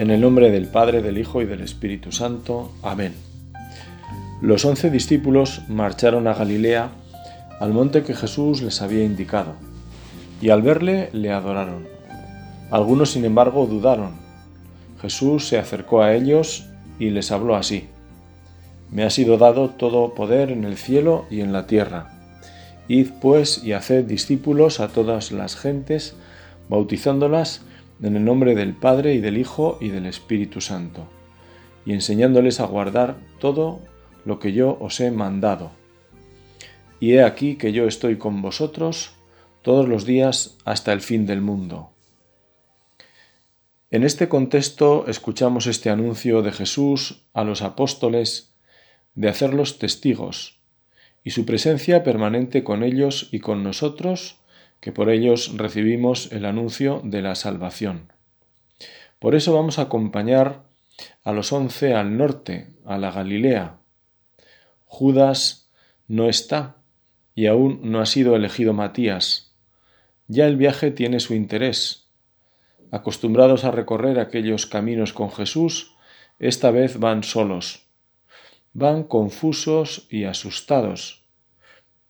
En 0.00 0.10
el 0.10 0.22
nombre 0.22 0.50
del 0.50 0.66
Padre, 0.66 1.02
del 1.02 1.18
Hijo 1.18 1.42
y 1.42 1.44
del 1.44 1.60
Espíritu 1.60 2.10
Santo. 2.10 2.72
Amén. 2.82 3.12
Los 4.40 4.64
once 4.64 4.88
discípulos 4.88 5.60
marcharon 5.68 6.26
a 6.26 6.32
Galilea, 6.32 6.88
al 7.60 7.74
monte 7.74 8.02
que 8.02 8.14
Jesús 8.14 8.62
les 8.62 8.80
había 8.80 9.04
indicado, 9.04 9.56
y 10.40 10.48
al 10.48 10.62
verle 10.62 11.10
le 11.12 11.30
adoraron. 11.30 11.86
Algunos, 12.70 13.10
sin 13.10 13.26
embargo, 13.26 13.66
dudaron. 13.66 14.12
Jesús 15.02 15.46
se 15.46 15.58
acercó 15.58 16.00
a 16.00 16.14
ellos 16.14 16.64
y 16.98 17.10
les 17.10 17.30
habló 17.30 17.54
así. 17.54 17.88
Me 18.90 19.04
ha 19.04 19.10
sido 19.10 19.36
dado 19.36 19.68
todo 19.68 20.14
poder 20.14 20.50
en 20.50 20.64
el 20.64 20.78
cielo 20.78 21.26
y 21.28 21.42
en 21.42 21.52
la 21.52 21.66
tierra. 21.66 22.10
Id 22.88 23.08
pues 23.20 23.62
y 23.62 23.74
haced 23.74 24.06
discípulos 24.06 24.80
a 24.80 24.88
todas 24.88 25.30
las 25.30 25.56
gentes, 25.56 26.14
bautizándolas 26.70 27.60
en 28.02 28.16
el 28.16 28.24
nombre 28.24 28.54
del 28.54 28.74
Padre 28.74 29.14
y 29.14 29.20
del 29.20 29.38
Hijo 29.38 29.78
y 29.80 29.88
del 29.88 30.06
Espíritu 30.06 30.60
Santo, 30.60 31.06
y 31.84 31.92
enseñándoles 31.92 32.60
a 32.60 32.66
guardar 32.66 33.18
todo 33.38 33.80
lo 34.24 34.38
que 34.38 34.52
yo 34.52 34.78
os 34.80 35.00
he 35.00 35.10
mandado. 35.10 35.72
Y 36.98 37.12
he 37.12 37.22
aquí 37.22 37.56
que 37.56 37.72
yo 37.72 37.86
estoy 37.86 38.16
con 38.16 38.42
vosotros 38.42 39.12
todos 39.62 39.88
los 39.88 40.04
días 40.04 40.56
hasta 40.64 40.92
el 40.92 41.00
fin 41.00 41.26
del 41.26 41.40
mundo. 41.40 41.90
En 43.90 44.04
este 44.04 44.28
contexto 44.28 45.06
escuchamos 45.08 45.66
este 45.66 45.90
anuncio 45.90 46.42
de 46.42 46.52
Jesús 46.52 47.26
a 47.32 47.44
los 47.44 47.62
apóstoles 47.62 48.54
de 49.14 49.28
hacerlos 49.28 49.78
testigos 49.78 50.60
y 51.24 51.30
su 51.30 51.44
presencia 51.44 52.04
permanente 52.04 52.62
con 52.62 52.82
ellos 52.82 53.28
y 53.32 53.40
con 53.40 53.64
nosotros 53.64 54.39
que 54.80 54.92
por 54.92 55.10
ellos 55.10 55.56
recibimos 55.56 56.32
el 56.32 56.44
anuncio 56.44 57.00
de 57.04 57.22
la 57.22 57.34
salvación. 57.34 58.12
Por 59.18 59.34
eso 59.34 59.54
vamos 59.54 59.78
a 59.78 59.82
acompañar 59.82 60.64
a 61.22 61.32
los 61.32 61.52
once 61.52 61.94
al 61.94 62.16
norte, 62.16 62.72
a 62.84 62.98
la 62.98 63.10
Galilea. 63.10 63.78
Judas 64.86 65.70
no 66.08 66.28
está 66.28 66.76
y 67.34 67.46
aún 67.46 67.80
no 67.82 68.00
ha 68.00 68.06
sido 68.06 68.34
elegido 68.34 68.72
Matías. 68.72 69.54
Ya 70.26 70.46
el 70.46 70.56
viaje 70.56 70.90
tiene 70.90 71.20
su 71.20 71.34
interés. 71.34 72.08
Acostumbrados 72.90 73.64
a 73.64 73.70
recorrer 73.70 74.18
aquellos 74.18 74.66
caminos 74.66 75.12
con 75.12 75.30
Jesús, 75.30 75.94
esta 76.38 76.70
vez 76.70 76.98
van 76.98 77.22
solos. 77.22 77.86
Van 78.72 79.04
confusos 79.04 80.06
y 80.10 80.24
asustados 80.24 81.20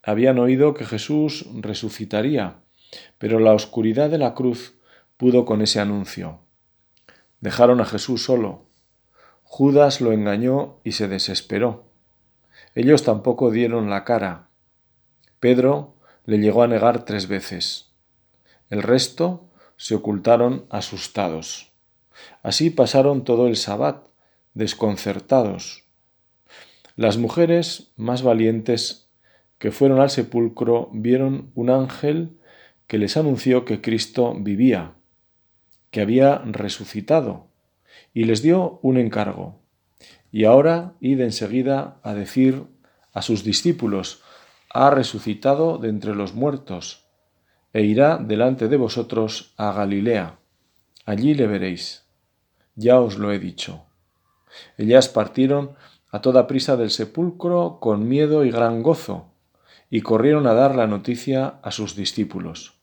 habían 0.02 0.38
oído 0.38 0.74
que 0.74 0.84
Jesús 0.84 1.46
resucitaría, 1.54 2.59
pero 3.18 3.38
la 3.38 3.52
oscuridad 3.52 4.10
de 4.10 4.18
la 4.18 4.34
cruz 4.34 4.74
pudo 5.16 5.44
con 5.44 5.62
ese 5.62 5.80
anuncio. 5.80 6.40
Dejaron 7.40 7.80
a 7.80 7.84
Jesús 7.84 8.24
solo. 8.24 8.66
Judas 9.44 10.00
lo 10.00 10.12
engañó 10.12 10.78
y 10.84 10.92
se 10.92 11.08
desesperó. 11.08 11.84
Ellos 12.74 13.02
tampoco 13.02 13.50
dieron 13.50 13.90
la 13.90 14.04
cara. 14.04 14.48
Pedro 15.40 15.96
le 16.24 16.38
llegó 16.38 16.62
a 16.62 16.68
negar 16.68 17.04
tres 17.04 17.28
veces. 17.28 17.90
El 18.68 18.82
resto 18.82 19.48
se 19.76 19.94
ocultaron 19.94 20.66
asustados. 20.70 21.72
Así 22.42 22.70
pasaron 22.70 23.24
todo 23.24 23.48
el 23.48 23.56
sabbat, 23.56 24.04
desconcertados. 24.54 25.84
Las 26.96 27.16
mujeres 27.16 27.92
más 27.96 28.22
valientes 28.22 29.08
que 29.58 29.70
fueron 29.70 30.00
al 30.00 30.10
sepulcro 30.10 30.90
vieron 30.92 31.50
un 31.54 31.70
ángel 31.70 32.39
que 32.90 32.98
les 32.98 33.16
anunció 33.16 33.64
que 33.64 33.80
Cristo 33.80 34.34
vivía, 34.36 34.94
que 35.92 36.00
había 36.00 36.38
resucitado, 36.38 37.46
y 38.12 38.24
les 38.24 38.42
dio 38.42 38.80
un 38.82 38.96
encargo. 38.96 39.60
Y 40.32 40.44
ahora 40.44 40.94
id 40.98 41.20
enseguida 41.20 42.00
a 42.02 42.14
decir 42.14 42.64
a 43.12 43.22
sus 43.22 43.44
discípulos, 43.44 44.24
ha 44.70 44.90
resucitado 44.90 45.78
de 45.78 45.88
entre 45.88 46.16
los 46.16 46.34
muertos, 46.34 47.06
e 47.72 47.82
irá 47.82 48.18
delante 48.18 48.66
de 48.66 48.76
vosotros 48.76 49.54
a 49.56 49.70
Galilea. 49.72 50.40
Allí 51.06 51.34
le 51.34 51.46
veréis. 51.46 52.08
Ya 52.74 52.98
os 52.98 53.18
lo 53.18 53.30
he 53.30 53.38
dicho. 53.38 53.84
Ellas 54.78 55.08
partieron 55.08 55.76
a 56.10 56.22
toda 56.22 56.48
prisa 56.48 56.76
del 56.76 56.90
sepulcro 56.90 57.78
con 57.78 58.08
miedo 58.08 58.44
y 58.44 58.50
gran 58.50 58.82
gozo, 58.82 59.32
y 59.90 60.00
corrieron 60.00 60.48
a 60.48 60.54
dar 60.54 60.74
la 60.74 60.88
noticia 60.88 61.60
a 61.62 61.70
sus 61.70 61.94
discípulos. 61.94 62.79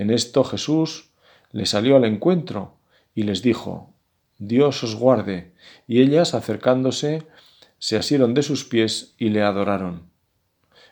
En 0.00 0.08
esto 0.08 0.44
Jesús 0.44 1.10
les 1.52 1.68
salió 1.68 1.96
al 1.96 2.06
encuentro 2.06 2.78
y 3.14 3.24
les 3.24 3.42
dijo, 3.42 3.92
Dios 4.38 4.82
os 4.82 4.96
guarde, 4.96 5.52
y 5.86 6.00
ellas, 6.00 6.32
acercándose, 6.32 7.26
se 7.78 7.98
asieron 7.98 8.32
de 8.32 8.42
sus 8.42 8.64
pies 8.64 9.14
y 9.18 9.28
le 9.28 9.42
adoraron. 9.42 10.04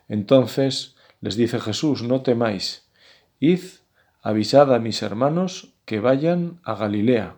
Entonces 0.09 0.95
les 1.23 1.37
dice 1.37 1.59
Jesús, 1.59 2.03
no 2.03 2.21
temáis, 2.21 2.87
id, 3.41 3.63
avisad 4.21 4.75
a 4.75 4.79
mis 4.79 5.01
hermanos 5.01 5.73
que 5.87 6.01
vayan 6.01 6.61
a 6.63 6.75
Galilea, 6.75 7.35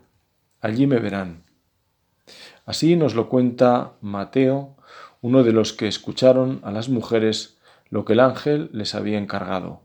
allí 0.61 0.89
me 0.89 0.99
verán. 0.99 1.45
Así 2.67 2.97
nos 2.97 3.15
lo 3.15 3.29
cuenta 3.29 3.93
Mateo, 4.01 4.75
uno 5.21 5.45
de 5.45 5.53
los 5.53 5.73
que 5.73 5.87
escucharon 5.87 6.63
a 6.65 6.73
las 6.73 6.89
mujeres 6.89 7.59
lo 7.91 8.05
que 8.05 8.15
el 8.15 8.21
ángel 8.21 8.71
les 8.73 8.97
había 8.97 9.19
encargado. 9.19 9.83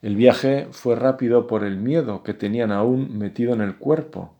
El 0.00 0.14
viaje 0.14 0.68
fue 0.70 0.94
rápido 0.94 1.46
por 1.46 1.64
el 1.64 1.76
miedo 1.76 2.22
que 2.22 2.34
tenían 2.34 2.70
aún 2.70 3.18
metido 3.18 3.52
en 3.52 3.60
el 3.60 3.76
cuerpo 3.76 4.36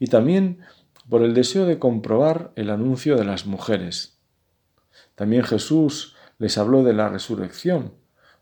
y 0.00 0.08
también 0.08 0.60
por 1.08 1.22
el 1.22 1.34
deseo 1.34 1.64
de 1.66 1.78
comprobar 1.78 2.52
el 2.56 2.70
anuncio 2.70 3.16
de 3.16 3.24
las 3.24 3.46
mujeres. 3.46 4.18
También 5.14 5.44
Jesús 5.44 6.16
les 6.38 6.58
habló 6.58 6.82
de 6.82 6.92
la 6.92 7.08
resurrección, 7.08 7.92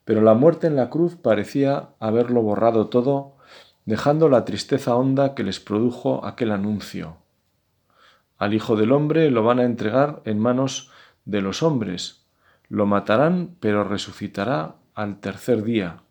pero 0.05 0.23
la 0.23 0.35
muerte 0.35 0.67
en 0.67 0.77
la 0.77 0.91
cruz 0.91 1.17
parecía 1.17 1.91
haberlo 2.01 2.43
borrado 2.43 2.89
todo, 2.89 3.37
dejando 3.85 4.29
la 4.29 4.45
tristeza 4.45 4.97
honda 4.97 5.35
que 5.35 5.45
les 5.45 5.61
produjo 5.61 6.25
aquel 6.25 6.51
anuncio. 6.51 7.19
Al 8.39 8.55
Hijo 8.55 8.77
del 8.77 8.93
Hombre 8.93 9.31
lo 9.31 9.45
van 9.45 9.61
a 9.61 9.65
entregar 9.65 10.23
en 10.25 10.39
manos 10.39 10.91
de 11.25 11.43
los 11.43 11.63
hombres, 11.63 12.27
lo 12.69 12.87
matarán, 12.87 13.57
pero 13.61 13.85
resucitará 13.85 14.77
al 14.95 15.21
tercer 15.21 15.63
día. 15.63 16.04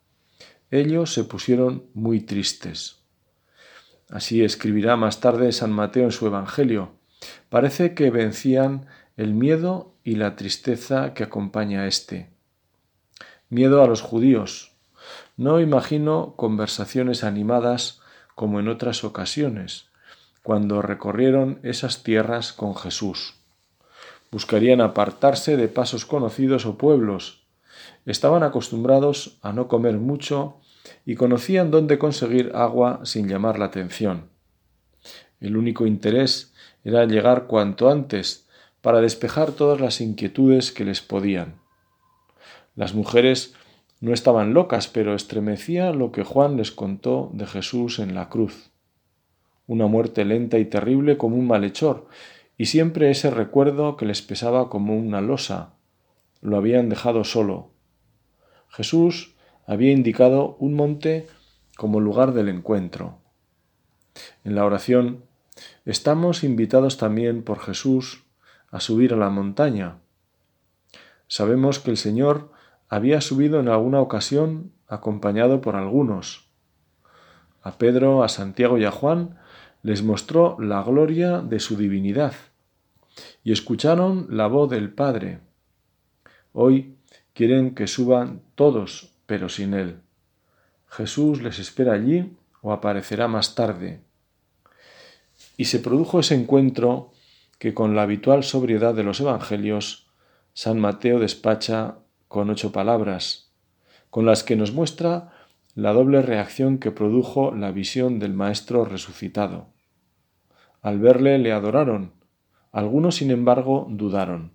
Ellos 0.76 1.14
se 1.14 1.24
pusieron 1.24 1.84
muy 1.94 2.20
tristes. 2.22 2.98
Así 4.10 4.44
escribirá 4.44 4.96
más 4.96 5.20
tarde 5.20 5.52
San 5.52 5.72
Mateo 5.72 6.06
en 6.06 6.12
su 6.12 6.26
Evangelio. 6.26 6.94
Parece 7.50 7.94
que 7.94 8.10
vencían 8.10 8.88
el 9.16 9.36
miedo 9.36 9.94
y 10.04 10.16
la 10.16 10.36
tristeza 10.36 11.14
que 11.14 11.26
acompaña 11.26 11.82
a 11.82 11.88
éste. 11.88 12.32
Miedo 13.50 13.84
a 13.84 13.88
los 13.88 14.02
judíos. 14.02 14.72
No 15.38 15.60
imagino 15.60 16.34
conversaciones 16.38 17.24
animadas 17.24 18.02
como 18.34 18.60
en 18.60 18.68
otras 18.68 19.04
ocasiones, 19.04 19.92
cuando 20.42 20.82
recorrieron 20.82 21.60
esas 21.62 22.02
tierras 22.02 22.52
con 22.52 22.76
Jesús. 22.76 23.36
Buscarían 24.32 24.82
apartarse 24.82 25.56
de 25.56 25.68
pasos 25.68 26.08
conocidos 26.08 26.66
o 26.66 26.80
pueblos. 26.80 27.44
Estaban 28.08 28.42
acostumbrados 28.42 29.38
a 29.44 29.54
no 29.54 29.68
comer 29.68 30.00
mucho 30.00 30.58
y 31.06 31.16
conocían 31.16 31.72
dónde 31.72 31.98
conseguir 31.98 32.52
agua 32.54 33.02
sin 33.04 33.28
llamar 33.28 33.60
la 33.60 33.66
atención. 33.66 34.30
El 35.40 35.58
único 35.58 35.86
interés 35.86 36.54
era 36.84 37.06
llegar 37.06 37.48
cuanto 37.48 37.90
antes 37.90 38.48
para 38.82 39.02
despejar 39.02 39.52
todas 39.52 39.80
las 39.80 40.02
inquietudes 40.02 40.72
que 40.72 40.86
les 40.86 41.02
podían. 41.02 41.56
Las 42.76 42.94
mujeres 42.94 43.56
no 44.02 44.14
estaban 44.14 44.54
locas, 44.54 44.88
pero 44.88 45.16
estremecía 45.16 45.92
lo 45.94 46.12
que 46.12 46.24
Juan 46.24 46.58
les 46.58 46.72
contó 46.72 47.30
de 47.34 47.46
Jesús 47.46 48.00
en 48.00 48.16
la 48.16 48.28
cruz. 48.28 48.72
Una 49.66 49.88
muerte 49.88 50.26
lenta 50.26 50.60
y 50.60 50.66
terrible 50.66 51.18
como 51.18 51.38
un 51.38 51.48
malhechor, 51.48 52.08
y 52.58 52.66
siempre 52.66 53.10
ese 53.10 53.30
recuerdo 53.30 53.96
que 53.96 54.06
les 54.06 54.22
pesaba 54.22 54.70
como 54.70 54.98
una 54.98 55.22
losa. 55.22 55.76
Lo 56.42 56.58
habían 56.58 56.90
dejado 56.90 57.24
solo. 57.24 57.70
Jesús 58.68 59.33
había 59.66 59.92
indicado 59.92 60.56
un 60.60 60.74
monte 60.74 61.28
como 61.78 62.00
lugar 62.00 62.34
del 62.34 62.50
encuentro. 62.50 63.20
En 64.44 64.56
la 64.56 64.66
oración 64.66 65.24
estamos 65.86 66.44
invitados 66.44 66.98
también 66.98 67.44
por 67.44 67.60
Jesús 67.60 68.24
a 68.70 68.80
subir 68.80 69.14
a 69.14 69.18
la 69.18 69.30
montaña. 69.30 69.98
Sabemos 71.28 71.80
que 71.80 71.92
el 71.92 71.98
Señor 71.98 72.52
había 72.90 73.22
subido 73.22 73.60
en 73.60 73.70
alguna 73.70 74.02
ocasión 74.02 74.72
acompañado 74.88 75.62
por 75.62 75.76
algunos. 75.76 76.48
A 77.62 77.78
Pedro, 77.78 78.24
a 78.24 78.30
Santiago 78.30 78.78
y 78.78 78.86
a 78.86 78.92
Juan 78.92 79.38
les 79.82 80.04
mostró 80.04 80.58
la 80.60 80.82
gloria 80.84 81.40
de 81.40 81.60
su 81.60 81.76
divinidad 81.76 82.34
y 83.44 83.52
escucharon 83.52 84.28
la 84.30 84.48
voz 84.48 84.70
del 84.70 84.92
Padre. 84.94 85.40
Hoy 86.52 86.98
quieren 87.34 87.76
que 87.76 87.88
suban 87.88 88.42
todos, 88.56 89.13
pero 89.26 89.50
sin 89.50 89.74
Él. 89.74 90.02
Jesús 90.88 91.42
les 91.42 91.60
espera 91.60 91.94
allí 91.94 92.38
o 92.62 92.72
aparecerá 92.72 93.28
más 93.28 93.56
tarde. 93.56 94.02
Y 95.58 95.66
se 95.66 95.80
produjo 95.80 96.20
ese 96.20 96.36
encuentro 96.36 97.12
que 97.60 97.74
con 97.74 97.96
la 97.96 98.04
habitual 98.04 98.44
sobriedad 98.44 98.94
de 98.94 99.04
los 99.04 99.20
Evangelios, 99.20 100.08
San 100.54 100.80
Mateo 100.80 101.20
despacha 101.20 101.98
con 102.28 102.50
ocho 102.50 102.72
palabras, 102.72 103.52
con 104.10 104.26
las 104.26 104.44
que 104.44 104.56
nos 104.56 104.72
muestra 104.72 105.34
la 105.76 105.94
doble 105.94 106.22
reacción 106.22 106.78
que 106.78 106.92
produjo 106.92 107.52
la 107.52 107.72
visión 107.72 108.20
del 108.20 108.34
Maestro 108.34 108.86
resucitado. 108.86 109.68
Al 110.82 111.00
verle 111.00 111.40
le 111.40 111.52
adoraron, 111.52 112.14
algunos 112.72 113.16
sin 113.16 113.32
embargo 113.32 113.88
dudaron. 113.90 114.52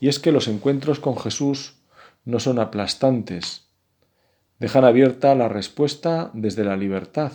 Y 0.00 0.08
es 0.08 0.18
que 0.18 0.32
los 0.32 0.48
encuentros 0.48 1.00
con 1.00 1.16
Jesús 1.16 1.79
no 2.24 2.40
son 2.40 2.58
aplastantes, 2.58 3.68
dejan 4.58 4.84
abierta 4.84 5.34
la 5.34 5.48
respuesta 5.48 6.30
desde 6.34 6.64
la 6.64 6.76
libertad, 6.76 7.32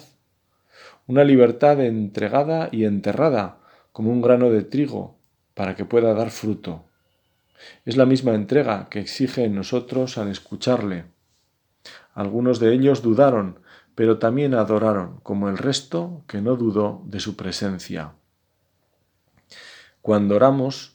una 1.07 1.23
libertad 1.23 1.81
entregada 1.81 2.69
y 2.71 2.85
enterrada 2.85 3.57
como 3.91 4.11
un 4.11 4.21
grano 4.21 4.49
de 4.49 4.63
trigo 4.63 5.17
para 5.53 5.75
que 5.75 5.85
pueda 5.85 6.13
dar 6.13 6.31
fruto. 6.31 6.85
Es 7.85 7.97
la 7.97 8.05
misma 8.05 8.33
entrega 8.33 8.89
que 8.89 8.99
exige 8.99 9.43
en 9.43 9.55
nosotros 9.55 10.17
al 10.17 10.29
escucharle. 10.29 11.05
Algunos 12.13 12.59
de 12.59 12.73
ellos 12.73 13.01
dudaron, 13.01 13.59
pero 13.95 14.19
también 14.19 14.53
adoraron, 14.53 15.19
como 15.23 15.49
el 15.49 15.57
resto 15.57 16.23
que 16.27 16.41
no 16.41 16.55
dudó 16.55 17.01
de 17.05 17.19
su 17.19 17.35
presencia. 17.35 18.13
Cuando 20.01 20.35
oramos, 20.35 20.94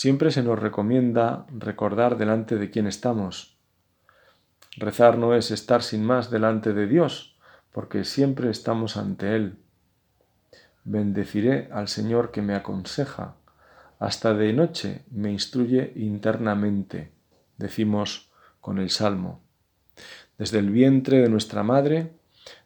siempre 0.00 0.30
se 0.30 0.44
nos 0.44 0.56
recomienda 0.56 1.44
recordar 1.50 2.18
delante 2.18 2.54
de 2.54 2.70
quién 2.70 2.86
estamos. 2.86 3.58
Rezar 4.76 5.18
no 5.18 5.34
es 5.34 5.50
estar 5.50 5.82
sin 5.82 6.04
más 6.04 6.30
delante 6.30 6.72
de 6.72 6.86
Dios, 6.86 7.36
porque 7.72 8.04
siempre 8.04 8.48
estamos 8.48 8.96
ante 8.96 9.34
Él. 9.34 9.58
Bendeciré 10.84 11.68
al 11.72 11.88
Señor 11.88 12.30
que 12.30 12.42
me 12.42 12.54
aconseja, 12.54 13.34
hasta 13.98 14.34
de 14.34 14.52
noche 14.52 15.04
me 15.10 15.32
instruye 15.32 15.92
internamente, 15.96 17.10
decimos 17.56 18.30
con 18.60 18.78
el 18.78 18.90
Salmo. 18.90 19.40
Desde 20.38 20.60
el 20.60 20.70
vientre 20.70 21.22
de 21.22 21.28
nuestra 21.28 21.64
madre, 21.64 22.12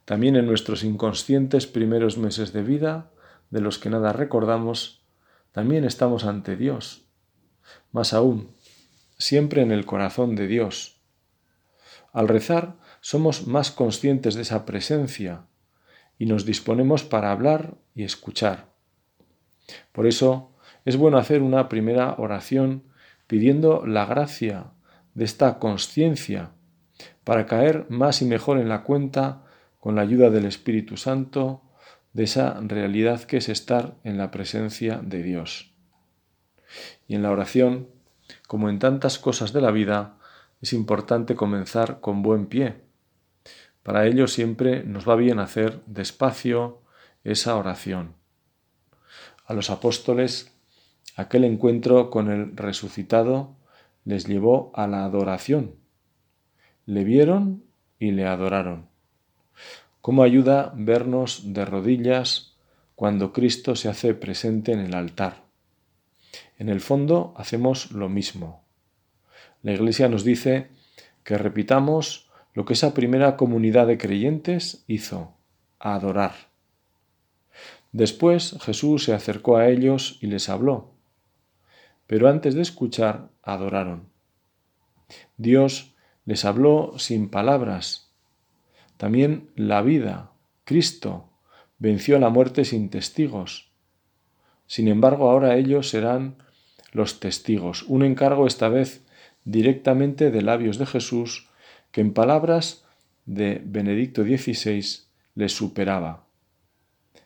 también 0.05 0.37
en 0.37 0.45
nuestros 0.45 0.85
inconscientes 0.85 1.67
primeros 1.67 2.19
meses 2.19 2.53
de 2.53 2.63
vida, 2.63 3.11
de 3.49 3.63
los 3.63 3.79
que 3.79 3.89
nada 3.89 4.13
recordamos, 4.13 5.03
también 5.53 5.87
estamos 5.87 6.27
ante 6.27 6.57
Dios. 6.57 7.09
Más 7.93 8.13
aún, 8.13 8.51
siempre 9.19 9.63
en 9.63 9.71
el 9.71 9.87
corazón 9.87 10.35
de 10.35 10.47
Dios. 10.47 11.01
Al 12.13 12.29
rezar 12.29 12.77
somos 13.01 13.47
más 13.47 13.71
conscientes 13.71 14.35
de 14.35 14.43
esa 14.43 14.67
presencia 14.67 15.47
y 16.19 16.27
nos 16.27 16.45
disponemos 16.45 17.05
para 17.05 17.31
hablar 17.31 17.75
y 17.95 18.05
escuchar. 18.05 18.73
Por 19.93 20.07
eso 20.07 20.53
es 20.85 20.97
bueno 20.97 21.19
hacer 21.19 21.43
una 21.43 21.69
primera 21.69 22.15
oración 22.19 22.85
pidiendo 23.27 23.87
la 23.87 24.07
gracia 24.07 24.73
de 25.15 25.25
esta 25.25 25.59
conciencia 25.59 26.51
para 27.25 27.47
caer 27.47 27.87
más 27.89 28.23
y 28.23 28.25
mejor 28.25 28.59
en 28.59 28.69
la 28.69 28.83
cuenta 28.83 29.45
con 29.81 29.97
la 29.97 30.03
ayuda 30.03 30.31
del 30.31 30.45
Espíritu 30.45 30.97
Santo 30.97 31.63
de 32.13 32.25
esa 32.25 32.61
realidad 32.61 33.23
que 33.23 33.39
es 33.39 33.49
estar 33.49 33.97
en 34.05 34.19
la 34.19 34.31
presencia 34.31 35.01
de 35.03 35.23
Dios. 35.23 35.72
Y 37.07 37.15
en 37.15 37.23
la 37.23 37.31
oración, 37.31 37.89
como 38.47 38.69
en 38.69 38.79
tantas 38.79 39.19
cosas 39.19 39.53
de 39.53 39.61
la 39.61 39.71
vida, 39.71 40.19
es 40.61 40.73
importante 40.73 41.35
comenzar 41.35 42.01
con 42.01 42.23
buen 42.23 42.47
pie. 42.47 42.77
Para 43.83 44.07
ello 44.07 44.29
siempre 44.29 44.85
nos 44.85 45.09
va 45.09 45.17
bien 45.17 45.41
hacer 45.41 45.83
despacio 45.87 46.83
esa 47.25 47.57
oración. 47.57 48.15
A 49.45 49.55
los 49.55 49.71
apóstoles 49.71 50.53
aquel 51.17 51.45
encuentro 51.45 52.11
con 52.11 52.31
el 52.31 52.57
resucitado 52.57 53.57
les 54.05 54.27
llevó 54.27 54.71
a 54.75 54.87
la 54.87 55.05
adoración. 55.05 55.75
Le 56.87 57.05
vieron 57.05 57.65
y 57.99 58.13
le 58.13 58.27
adoraron. 58.27 58.89
¿Cómo 60.01 60.23
ayuda 60.23 60.73
vernos 60.77 61.53
de 61.53 61.65
rodillas 61.65 62.57
cuando 62.95 63.33
Cristo 63.33 63.77
se 63.77 63.89
hace 63.89 64.15
presente 64.15 64.73
en 64.73 64.81
el 64.81 64.95
altar? 64.95 65.45
En 66.59 66.69
el 66.69 66.81
fondo 66.81 67.35
hacemos 67.37 67.93
lo 67.93 68.09
mismo. 68.09 68.65
La 69.63 69.73
Iglesia 69.73 70.09
nos 70.09 70.25
dice 70.25 70.69
que 71.25 71.39
repitamos 71.39 72.31
lo 72.55 72.65
que 72.65 72.75
esa 72.75 72.95
primera 72.95 73.37
comunidad 73.37 73.87
de 73.87 73.99
creyentes 73.99 74.85
hizo, 74.87 75.35
adorar. 75.79 76.33
Después 77.93 78.57
Jesús 78.63 79.05
se 79.05 79.15
acercó 79.15 79.57
a 79.57 79.69
ellos 79.69 80.19
y 80.21 80.27
les 80.27 80.49
habló, 80.49 80.93
pero 82.07 82.29
antes 82.29 82.55
de 82.55 82.63
escuchar, 82.63 83.31
adoraron. 83.43 84.09
Dios 85.37 85.95
les 86.25 86.45
habló 86.45 86.95
sin 86.99 87.29
palabras, 87.29 88.13
también 88.97 89.51
la 89.57 89.83
vida, 89.83 90.31
Cristo, 90.65 91.29
venció 91.79 92.21
la 92.21 92.29
muerte 92.29 92.65
sin 92.65 92.89
testigos. 92.89 93.72
Sin 94.73 94.89
embargo, 94.89 95.31
ahora 95.31 95.57
ellos 95.57 95.91
serán 95.91 96.37
los 96.93 97.21
testigos. 97.21 97.83
Un 97.83 98.03
encargo 98.03 98.47
esta 98.47 98.71
vez 98.71 99.03
directamente 99.45 100.31
de 100.31 100.41
labios 100.41 100.79
de 100.79 100.87
Jesús 100.87 101.51
que 101.91 102.01
en 102.01 102.15
palabras 102.15 102.83
de 103.27 103.61
Benedicto 103.63 104.23
XVI 104.23 104.83
les 105.35 105.53
superaba. 105.55 106.25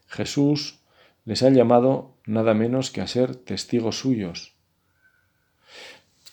Jesús 0.09 0.81
les 1.25 1.45
ha 1.45 1.51
llamado 1.51 2.17
nada 2.25 2.53
menos 2.53 2.91
que 2.91 3.01
a 3.01 3.07
ser 3.07 3.37
testigos 3.37 4.01
suyos. 4.01 4.57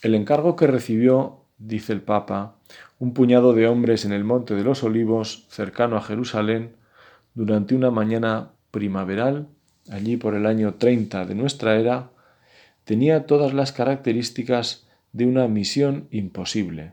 El 0.01 0.15
encargo 0.15 0.55
que 0.55 0.65
recibió 0.65 1.41
dice 1.59 1.93
el 1.93 2.01
Papa, 2.01 2.55
un 2.97 3.13
puñado 3.13 3.53
de 3.53 3.67
hombres 3.67 4.03
en 4.05 4.13
el 4.13 4.23
Monte 4.23 4.55
de 4.55 4.63
los 4.63 4.81
Olivos, 4.81 5.45
cercano 5.49 5.95
a 5.95 6.01
Jerusalén, 6.01 6.75
durante 7.35 7.75
una 7.75 7.91
mañana 7.91 8.53
primaveral, 8.71 9.47
allí 9.89 10.17
por 10.17 10.35
el 10.35 10.45
año 10.45 10.75
30 10.75 11.25
de 11.25 11.35
nuestra 11.35 11.79
era, 11.79 12.11
tenía 12.83 13.25
todas 13.25 13.53
las 13.53 13.71
características 13.71 14.87
de 15.11 15.25
una 15.25 15.47
misión 15.47 16.07
imposible. 16.11 16.91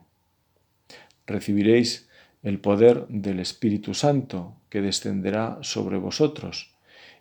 Recibiréis 1.27 2.09
el 2.43 2.59
poder 2.59 3.07
del 3.09 3.41
Espíritu 3.41 3.95
Santo 3.95 4.57
que 4.69 4.81
descenderá 4.81 5.59
sobre 5.63 5.99
vosotros, 5.99 6.75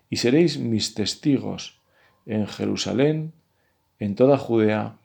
y 0.08 0.16
seréis 0.16 0.58
mis 0.58 0.94
testigos 0.94 1.80
en 2.26 2.46
Jerusalén, 2.46 3.32
en 3.98 4.14
toda 4.14 4.38
Judea, 4.38 4.96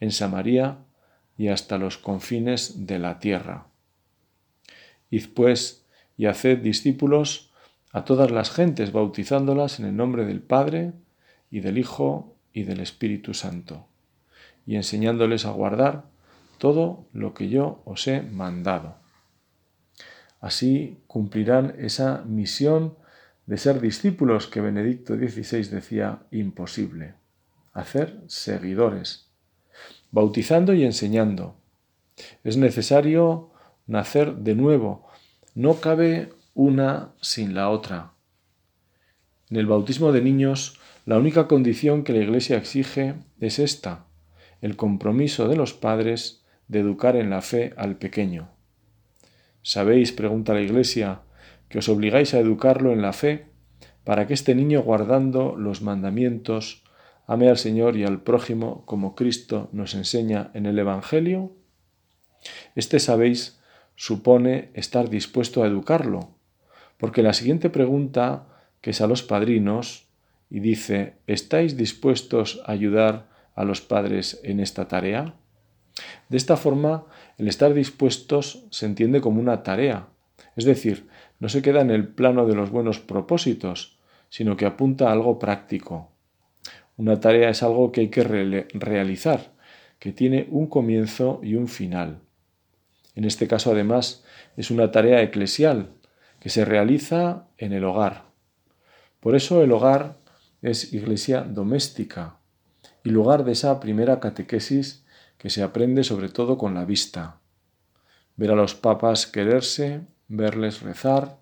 en 0.00 0.12
Samaria 0.12 0.78
y 1.36 1.48
hasta 1.48 1.78
los 1.78 1.98
confines 1.98 2.86
de 2.86 2.98
la 2.98 3.20
tierra. 3.20 3.66
Id 5.10 5.26
pues 5.34 5.84
y 6.16 6.26
haced 6.26 6.58
discípulos 6.58 7.47
a 7.98 8.04
todas 8.04 8.30
las 8.30 8.50
gentes, 8.50 8.92
bautizándolas 8.92 9.80
en 9.80 9.86
el 9.86 9.96
nombre 9.96 10.24
del 10.24 10.40
Padre 10.40 10.92
y 11.50 11.60
del 11.60 11.78
Hijo 11.78 12.36
y 12.52 12.62
del 12.62 12.80
Espíritu 12.80 13.34
Santo, 13.34 13.86
y 14.66 14.76
enseñándoles 14.76 15.44
a 15.44 15.50
guardar 15.50 16.04
todo 16.58 17.06
lo 17.12 17.34
que 17.34 17.48
yo 17.48 17.82
os 17.84 18.06
he 18.06 18.22
mandado. 18.22 18.96
Así 20.40 20.98
cumplirán 21.06 21.74
esa 21.78 22.22
misión 22.24 22.94
de 23.46 23.58
ser 23.58 23.80
discípulos 23.80 24.46
que 24.46 24.60
Benedicto 24.60 25.16
XVI 25.16 25.64
decía 25.68 26.20
imposible, 26.30 27.14
hacer 27.72 28.22
seguidores 28.28 29.28
bautizando 30.10 30.72
y 30.72 30.84
enseñando. 30.84 31.56
Es 32.44 32.56
necesario 32.56 33.50
nacer 33.86 34.36
de 34.36 34.54
nuevo. 34.54 35.08
No 35.54 35.80
cabe 35.80 36.32
una 36.58 37.12
sin 37.20 37.54
la 37.54 37.70
otra. 37.70 38.14
En 39.48 39.58
el 39.58 39.66
bautismo 39.66 40.10
de 40.10 40.20
niños, 40.20 40.80
la 41.06 41.16
única 41.16 41.46
condición 41.46 42.02
que 42.02 42.12
la 42.12 42.18
Iglesia 42.18 42.56
exige 42.56 43.14
es 43.38 43.60
esta, 43.60 44.06
el 44.60 44.74
compromiso 44.74 45.46
de 45.46 45.54
los 45.54 45.72
padres 45.72 46.42
de 46.66 46.80
educar 46.80 47.14
en 47.14 47.30
la 47.30 47.42
fe 47.42 47.74
al 47.76 47.94
pequeño. 47.94 48.48
¿Sabéis, 49.62 50.10
pregunta 50.10 50.52
la 50.52 50.60
Iglesia, 50.60 51.20
que 51.68 51.78
os 51.78 51.88
obligáis 51.88 52.34
a 52.34 52.40
educarlo 52.40 52.92
en 52.92 53.02
la 53.02 53.12
fe 53.12 53.46
para 54.02 54.26
que 54.26 54.34
este 54.34 54.56
niño 54.56 54.82
guardando 54.82 55.54
los 55.54 55.80
mandamientos 55.80 56.82
ame 57.28 57.48
al 57.48 57.58
Señor 57.58 57.96
y 57.96 58.02
al 58.02 58.22
prójimo 58.22 58.84
como 58.84 59.14
Cristo 59.14 59.68
nos 59.70 59.94
enseña 59.94 60.50
en 60.54 60.66
el 60.66 60.76
Evangelio? 60.80 61.52
Este, 62.74 62.98
sabéis, 62.98 63.60
supone 63.94 64.70
estar 64.74 65.08
dispuesto 65.08 65.62
a 65.62 65.68
educarlo, 65.68 66.37
porque 66.98 67.22
la 67.22 67.32
siguiente 67.32 67.70
pregunta, 67.70 68.46
que 68.80 68.90
es 68.90 69.00
a 69.00 69.06
los 69.06 69.22
padrinos, 69.22 70.08
y 70.50 70.60
dice, 70.60 71.14
¿estáis 71.26 71.76
dispuestos 71.76 72.60
a 72.66 72.72
ayudar 72.72 73.28
a 73.54 73.64
los 73.64 73.80
padres 73.80 74.40
en 74.44 74.60
esta 74.60 74.88
tarea? 74.88 75.34
De 76.28 76.36
esta 76.36 76.56
forma, 76.56 77.06
el 77.38 77.48
estar 77.48 77.72
dispuestos 77.74 78.66
se 78.70 78.86
entiende 78.86 79.20
como 79.20 79.40
una 79.40 79.62
tarea, 79.62 80.08
es 80.56 80.64
decir, 80.64 81.08
no 81.38 81.48
se 81.48 81.62
queda 81.62 81.80
en 81.80 81.90
el 81.90 82.08
plano 82.08 82.46
de 82.46 82.54
los 82.54 82.70
buenos 82.70 82.98
propósitos, 82.98 83.98
sino 84.28 84.56
que 84.56 84.66
apunta 84.66 85.08
a 85.08 85.12
algo 85.12 85.38
práctico. 85.38 86.10
Una 86.96 87.20
tarea 87.20 87.50
es 87.50 87.62
algo 87.62 87.92
que 87.92 88.02
hay 88.02 88.08
que 88.08 88.24
realizar, 88.24 89.52
que 89.98 90.12
tiene 90.12 90.48
un 90.50 90.66
comienzo 90.66 91.40
y 91.42 91.54
un 91.54 91.68
final. 91.68 92.20
En 93.14 93.24
este 93.24 93.46
caso, 93.46 93.70
además, 93.70 94.24
es 94.56 94.70
una 94.70 94.90
tarea 94.90 95.22
eclesial 95.22 95.90
que 96.40 96.50
se 96.50 96.64
realiza 96.64 97.48
en 97.56 97.72
el 97.72 97.84
hogar. 97.84 98.24
Por 99.20 99.34
eso 99.34 99.62
el 99.62 99.72
hogar 99.72 100.18
es 100.62 100.92
iglesia 100.92 101.42
doméstica 101.42 102.38
y 103.04 103.10
lugar 103.10 103.44
de 103.44 103.52
esa 103.52 103.80
primera 103.80 104.20
catequesis 104.20 105.04
que 105.38 105.50
se 105.50 105.62
aprende 105.62 106.04
sobre 106.04 106.28
todo 106.28 106.58
con 106.58 106.74
la 106.74 106.84
vista. 106.84 107.40
Ver 108.36 108.50
a 108.50 108.56
los 108.56 108.74
papas 108.74 109.26
quererse, 109.26 110.02
verles 110.28 110.82
rezar, 110.82 111.38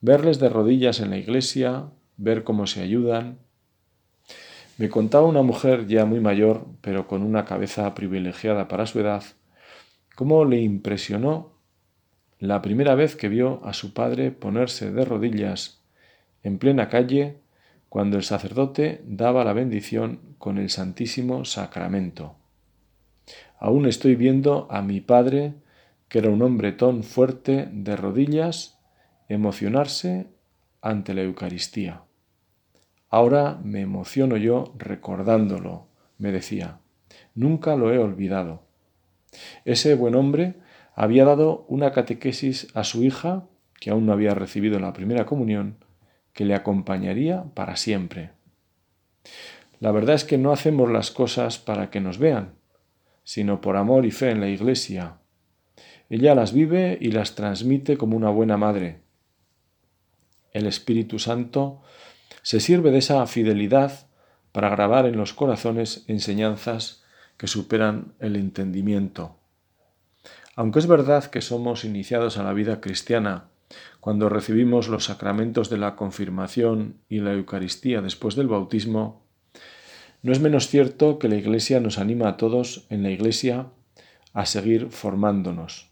verles 0.00 0.38
de 0.38 0.48
rodillas 0.48 1.00
en 1.00 1.10
la 1.10 1.16
iglesia, 1.16 1.90
ver 2.16 2.44
cómo 2.44 2.66
se 2.66 2.82
ayudan. 2.82 3.38
Me 4.78 4.88
contaba 4.88 5.26
una 5.26 5.42
mujer 5.42 5.86
ya 5.86 6.04
muy 6.04 6.20
mayor, 6.20 6.66
pero 6.80 7.06
con 7.06 7.22
una 7.22 7.44
cabeza 7.44 7.94
privilegiada 7.94 8.68
para 8.68 8.86
su 8.86 9.00
edad, 9.00 9.22
cómo 10.16 10.44
le 10.44 10.60
impresionó 10.60 11.59
la 12.40 12.62
primera 12.62 12.94
vez 12.94 13.16
que 13.16 13.28
vio 13.28 13.60
a 13.64 13.74
su 13.74 13.92
padre 13.92 14.30
ponerse 14.30 14.90
de 14.90 15.04
rodillas 15.04 15.82
en 16.42 16.58
plena 16.58 16.88
calle 16.88 17.36
cuando 17.90 18.16
el 18.16 18.22
sacerdote 18.22 19.02
daba 19.04 19.44
la 19.44 19.52
bendición 19.52 20.20
con 20.38 20.56
el 20.56 20.70
Santísimo 20.70 21.44
Sacramento. 21.44 22.36
Aún 23.58 23.86
estoy 23.86 24.14
viendo 24.14 24.66
a 24.70 24.80
mi 24.80 25.02
padre, 25.02 25.52
que 26.08 26.20
era 26.20 26.30
un 26.30 26.40
hombre 26.40 26.72
tan 26.72 27.02
fuerte, 27.02 27.68
de 27.70 27.94
rodillas, 27.94 28.78
emocionarse 29.28 30.28
ante 30.80 31.12
la 31.12 31.22
Eucaristía. 31.22 32.04
Ahora 33.10 33.60
me 33.62 33.82
emociono 33.82 34.38
yo 34.38 34.72
recordándolo, 34.78 35.88
me 36.16 36.32
decía. 36.32 36.78
Nunca 37.34 37.76
lo 37.76 37.92
he 37.92 37.98
olvidado. 37.98 38.62
Ese 39.66 39.94
buen 39.94 40.14
hombre 40.14 40.54
había 40.94 41.24
dado 41.24 41.64
una 41.68 41.92
catequesis 41.92 42.68
a 42.74 42.84
su 42.84 43.04
hija, 43.04 43.46
que 43.80 43.90
aún 43.90 44.06
no 44.06 44.12
había 44.12 44.34
recibido 44.34 44.78
la 44.78 44.92
primera 44.92 45.26
comunión, 45.26 45.76
que 46.32 46.44
le 46.44 46.54
acompañaría 46.54 47.44
para 47.54 47.76
siempre. 47.76 48.30
La 49.80 49.92
verdad 49.92 50.14
es 50.14 50.24
que 50.24 50.38
no 50.38 50.52
hacemos 50.52 50.90
las 50.90 51.10
cosas 51.10 51.58
para 51.58 51.90
que 51.90 52.00
nos 52.00 52.18
vean, 52.18 52.54
sino 53.24 53.60
por 53.60 53.76
amor 53.76 54.04
y 54.04 54.10
fe 54.10 54.30
en 54.30 54.40
la 54.40 54.48
Iglesia. 54.48 55.18
Ella 56.10 56.34
las 56.34 56.52
vive 56.52 56.98
y 57.00 57.12
las 57.12 57.34
transmite 57.34 57.96
como 57.96 58.16
una 58.16 58.30
buena 58.30 58.56
madre. 58.56 59.00
El 60.52 60.66
Espíritu 60.66 61.18
Santo 61.18 61.82
se 62.42 62.60
sirve 62.60 62.90
de 62.90 62.98
esa 62.98 63.26
fidelidad 63.26 64.06
para 64.52 64.68
grabar 64.68 65.06
en 65.06 65.16
los 65.16 65.32
corazones 65.32 66.04
enseñanzas 66.08 67.04
que 67.36 67.46
superan 67.46 68.12
el 68.18 68.36
entendimiento. 68.36 69.39
Aunque 70.56 70.78
es 70.78 70.86
verdad 70.86 71.24
que 71.24 71.40
somos 71.40 71.84
iniciados 71.84 72.36
a 72.36 72.42
la 72.42 72.52
vida 72.52 72.80
cristiana 72.80 73.48
cuando 74.00 74.28
recibimos 74.28 74.88
los 74.88 75.04
sacramentos 75.04 75.70
de 75.70 75.78
la 75.78 75.94
confirmación 75.94 76.96
y 77.08 77.20
la 77.20 77.32
Eucaristía 77.32 78.00
después 78.00 78.34
del 78.34 78.48
bautismo, 78.48 79.22
no 80.22 80.32
es 80.32 80.40
menos 80.40 80.68
cierto 80.68 81.18
que 81.18 81.28
la 81.28 81.36
Iglesia 81.36 81.80
nos 81.80 81.98
anima 81.98 82.28
a 82.28 82.36
todos 82.36 82.86
en 82.90 83.02
la 83.02 83.10
Iglesia 83.10 83.68
a 84.32 84.44
seguir 84.44 84.90
formándonos. 84.90 85.88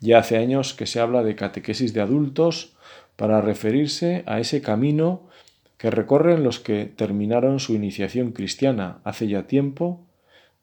Ya 0.00 0.18
hace 0.18 0.36
años 0.36 0.74
que 0.74 0.86
se 0.86 1.00
habla 1.00 1.22
de 1.22 1.36
catequesis 1.36 1.92
de 1.92 2.00
adultos 2.00 2.76
para 3.16 3.40
referirse 3.40 4.22
a 4.26 4.40
ese 4.40 4.62
camino 4.62 5.28
que 5.76 5.90
recorren 5.90 6.42
los 6.42 6.60
que 6.60 6.86
terminaron 6.86 7.60
su 7.60 7.74
iniciación 7.74 8.32
cristiana 8.32 8.98
hace 9.04 9.28
ya 9.28 9.46
tiempo, 9.46 10.07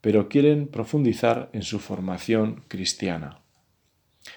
pero 0.06 0.28
quieren 0.28 0.68
profundizar 0.68 1.50
en 1.52 1.62
su 1.62 1.80
formación 1.80 2.62
cristiana. 2.68 3.40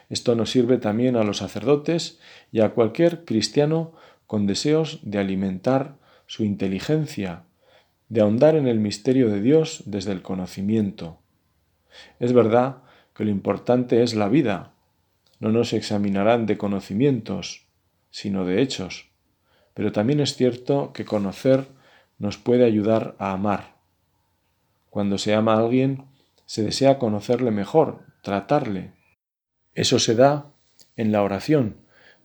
Esto 0.10 0.34
nos 0.34 0.50
sirve 0.50 0.80
también 0.80 1.16
a 1.16 1.24
los 1.24 1.38
sacerdotes 1.38 2.18
y 2.52 2.62
a 2.62 2.72
cualquier 2.72 3.24
cristiano 3.24 3.94
con 4.26 4.48
deseos 4.48 5.00
de 5.04 5.20
alimentar 5.20 6.00
su 6.26 6.44
inteligencia, 6.44 7.44
de 8.08 8.22
ahondar 8.22 8.56
en 8.56 8.68
el 8.68 8.80
misterio 8.80 9.30
de 9.30 9.42
Dios 9.42 9.84
desde 9.86 10.12
el 10.12 10.24
conocimiento. 10.24 11.20
Es 12.20 12.34
verdad 12.34 12.78
que 13.14 13.26
lo 13.26 13.30
importante 13.30 14.02
es 14.02 14.16
la 14.16 14.28
vida. 14.28 14.74
No 15.40 15.52
nos 15.52 15.74
examinarán 15.74 16.48
de 16.48 16.58
conocimientos, 16.58 17.68
sino 18.10 18.44
de 18.44 18.64
hechos. 18.64 19.12
Pero 19.76 19.92
también 19.92 20.20
es 20.20 20.36
cierto 20.36 20.94
que 20.94 21.06
conocer 21.06 21.68
nos 22.18 22.38
puede 22.38 22.66
ayudar 22.66 23.16
a 23.20 23.34
amar. 23.34 23.79
Cuando 25.00 25.18
se 25.18 25.34
ama 25.34 25.54
a 25.54 25.60
alguien, 25.60 26.04
se 26.46 26.62
desea 26.62 27.00
conocerle 27.00 27.52
mejor, 27.52 28.02
tratarle, 28.22 28.92
eso 29.74 29.98
se 29.98 30.14
da 30.14 30.52
en 30.98 31.14
la 31.14 31.24
oración, 31.24 31.78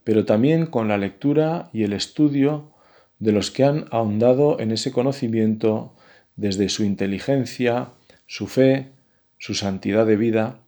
pero 0.03 0.25
también 0.25 0.67
con 0.67 0.89
la 0.89 0.99
lectura 0.99 1.71
y 1.73 1.85
el 1.85 1.93
estudio 1.93 2.73
de 3.21 3.31
los 3.31 3.53
que 3.53 3.63
han 3.63 3.85
ahondado 3.93 4.59
en 4.59 4.73
ese 4.73 4.91
conocimiento 4.91 5.95
desde 6.35 6.69
su 6.69 6.83
inteligencia, 6.83 7.91
su 8.27 8.49
fe, 8.49 8.91
su 9.39 9.55
santidad 9.55 10.05
de 10.05 10.17
vida. 10.17 10.59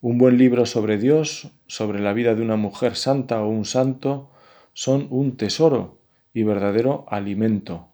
Un 0.00 0.18
buen 0.18 0.38
libro 0.38 0.64
sobre 0.64 0.96
Dios, 0.96 1.50
sobre 1.66 1.98
la 1.98 2.12
vida 2.12 2.36
de 2.36 2.42
una 2.42 2.54
mujer 2.54 2.94
santa 2.94 3.42
o 3.42 3.48
un 3.48 3.64
santo, 3.64 4.30
son 4.74 5.08
un 5.10 5.36
tesoro 5.36 5.98
y 6.32 6.44
verdadero 6.44 7.04
alimento. 7.08 7.88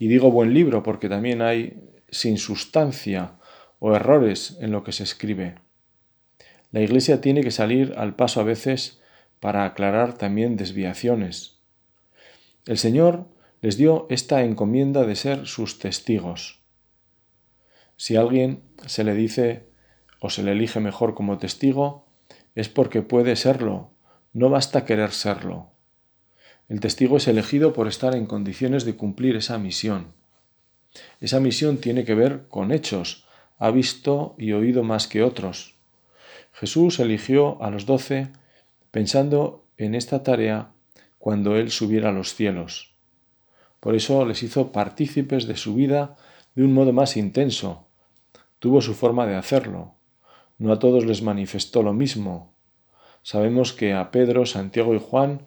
Y 0.00 0.08
digo 0.08 0.32
buen 0.32 0.52
libro 0.52 0.82
porque 0.82 1.08
también 1.08 1.42
hay 1.42 1.86
sin 2.10 2.38
sustancia 2.38 3.34
o 3.78 3.94
errores 3.94 4.58
en 4.60 4.72
lo 4.72 4.84
que 4.84 4.92
se 4.92 5.02
escribe. 5.02 5.56
La 6.72 6.80
Iglesia 6.80 7.20
tiene 7.20 7.42
que 7.42 7.50
salir 7.50 7.94
al 7.96 8.14
paso 8.14 8.40
a 8.40 8.44
veces 8.44 9.00
para 9.40 9.64
aclarar 9.64 10.16
también 10.16 10.56
desviaciones. 10.56 11.58
El 12.66 12.78
Señor 12.78 13.26
les 13.60 13.76
dio 13.76 14.06
esta 14.10 14.42
encomienda 14.42 15.04
de 15.04 15.16
ser 15.16 15.46
sus 15.46 15.78
testigos. 15.78 16.62
Si 17.96 18.16
a 18.16 18.20
alguien 18.20 18.62
se 18.86 19.04
le 19.04 19.14
dice 19.14 19.68
o 20.20 20.30
se 20.30 20.42
le 20.42 20.52
elige 20.52 20.80
mejor 20.80 21.14
como 21.14 21.38
testigo, 21.38 22.06
es 22.54 22.68
porque 22.68 23.02
puede 23.02 23.36
serlo, 23.36 23.90
no 24.32 24.50
basta 24.50 24.84
querer 24.84 25.12
serlo. 25.12 25.70
El 26.68 26.80
testigo 26.80 27.16
es 27.16 27.26
elegido 27.26 27.72
por 27.72 27.88
estar 27.88 28.14
en 28.14 28.26
condiciones 28.26 28.84
de 28.84 28.94
cumplir 28.94 29.36
esa 29.36 29.58
misión. 29.58 30.14
Esa 31.20 31.40
misión 31.40 31.78
tiene 31.78 32.04
que 32.04 32.14
ver 32.14 32.46
con 32.48 32.72
hechos, 32.72 33.24
ha 33.58 33.70
visto 33.70 34.34
y 34.38 34.52
oído 34.52 34.82
más 34.82 35.06
que 35.06 35.22
otros. 35.22 35.74
Jesús 36.52 36.98
eligió 36.98 37.62
a 37.62 37.70
los 37.70 37.86
doce 37.86 38.28
pensando 38.90 39.64
en 39.76 39.94
esta 39.94 40.22
tarea 40.22 40.72
cuando 41.18 41.56
Él 41.56 41.70
subiera 41.70 42.08
a 42.08 42.12
los 42.12 42.34
cielos. 42.34 42.94
Por 43.80 43.94
eso 43.94 44.24
les 44.24 44.42
hizo 44.42 44.72
partícipes 44.72 45.46
de 45.46 45.56
su 45.56 45.74
vida 45.74 46.16
de 46.54 46.64
un 46.64 46.74
modo 46.74 46.92
más 46.92 47.16
intenso. 47.16 47.86
Tuvo 48.58 48.80
su 48.82 48.94
forma 48.94 49.26
de 49.26 49.36
hacerlo. 49.36 49.94
No 50.58 50.72
a 50.72 50.78
todos 50.78 51.06
les 51.06 51.22
manifestó 51.22 51.82
lo 51.82 51.92
mismo. 51.92 52.52
Sabemos 53.22 53.72
que 53.72 53.94
a 53.94 54.10
Pedro, 54.10 54.44
Santiago 54.44 54.94
y 54.94 54.98
Juan 54.98 55.46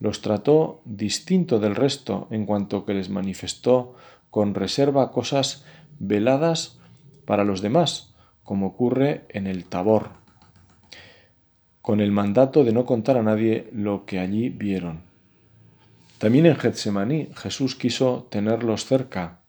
los 0.00 0.20
trató 0.20 0.80
distinto 0.84 1.58
del 1.58 1.74
resto 1.74 2.28
en 2.30 2.46
cuanto 2.46 2.84
que 2.84 2.94
les 2.94 3.08
manifestó 3.08 3.94
con 4.30 4.54
reserva 4.54 5.10
cosas 5.12 5.64
veladas 5.98 6.78
para 7.24 7.44
los 7.44 7.62
demás, 7.62 8.14
como 8.44 8.66
ocurre 8.66 9.26
en 9.28 9.46
el 9.46 9.64
Tabor 9.64 10.18
con 11.88 12.02
el 12.02 12.12
mandato 12.12 12.64
de 12.64 12.72
no 12.74 12.84
contar 12.84 13.16
a 13.16 13.22
nadie 13.22 13.66
lo 13.72 14.04
que 14.04 14.18
allí 14.18 14.50
vieron. 14.50 15.00
También 16.18 16.44
en 16.44 16.54
Getsemaní 16.54 17.30
Jesús 17.34 17.76
quiso 17.76 18.28
tenerlos 18.30 18.84
cerca. 18.84 19.40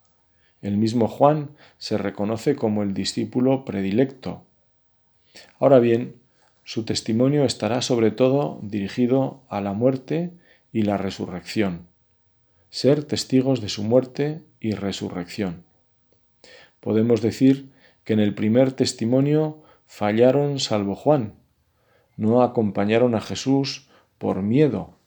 El 0.62 0.78
mismo 0.78 1.10
Juan 1.10 1.50
se 1.80 1.98
reconoce 1.98 2.56
como 2.56 2.82
el 2.82 2.94
discípulo 2.94 3.66
predilecto. 3.66 4.46
Ahora 5.60 5.80
bien, 5.80 6.16
su 6.64 6.86
testimonio 6.86 7.44
estará 7.44 7.82
sobre 7.82 8.10
todo 8.10 8.62
dirigido 8.64 9.44
a 9.50 9.60
la 9.60 9.74
muerte 9.74 10.32
y 10.72 10.84
la 10.84 10.96
resurrección. 10.96 11.89
Ser 12.70 13.04
testigos 13.04 13.62
de 13.62 13.70
su 13.70 13.84
muerte 13.84 14.44
y 14.60 14.74
resurrección. 14.74 15.64
Podemos 16.80 17.22
decir 17.22 17.72
que 18.04 18.14
en 18.14 18.20
el 18.20 18.36
primer 18.36 18.72
testimonio 18.72 19.64
fallaron 19.86 20.60
salvo 20.60 20.96
Juan, 20.96 21.34
no 22.20 22.44
acompañaron 22.44 23.16
a 23.16 23.22
Jesús 23.22 23.88
por 24.18 24.42
miedo. 24.42 24.98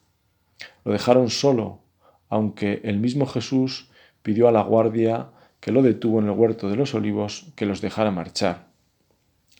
Lo 0.83 0.91
dejaron 0.91 1.29
solo, 1.29 1.79
aunque 2.27 2.81
el 2.83 2.97
mismo 2.97 3.27
Jesús 3.27 3.91
pidió 4.23 4.47
a 4.47 4.51
la 4.51 4.63
guardia 4.63 5.29
que 5.59 5.71
lo 5.71 5.83
detuvo 5.83 6.19
en 6.19 6.25
el 6.25 6.31
huerto 6.31 6.69
de 6.69 6.75
los 6.75 6.95
olivos 6.95 7.53
que 7.55 7.67
los 7.67 7.81
dejara 7.81 8.09
marchar. 8.09 8.67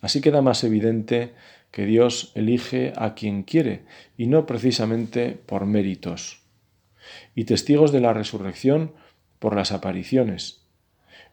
Así 0.02 0.20
queda 0.20 0.42
más 0.42 0.64
evidente 0.64 1.34
que 1.70 1.86
Dios 1.86 2.32
elige 2.36 2.92
a 2.96 3.14
quien 3.14 3.44
quiere 3.44 3.86
y 4.18 4.26
no 4.26 4.46
precisamente 4.46 5.40
por 5.46 5.66
méritos. 5.66 6.43
Y 7.36 7.46
testigos 7.46 7.92
de 7.92 8.02
la 8.02 8.14
resurrección 8.14 8.94
por 9.40 9.56
las 9.56 9.72
apariciones. 9.72 10.68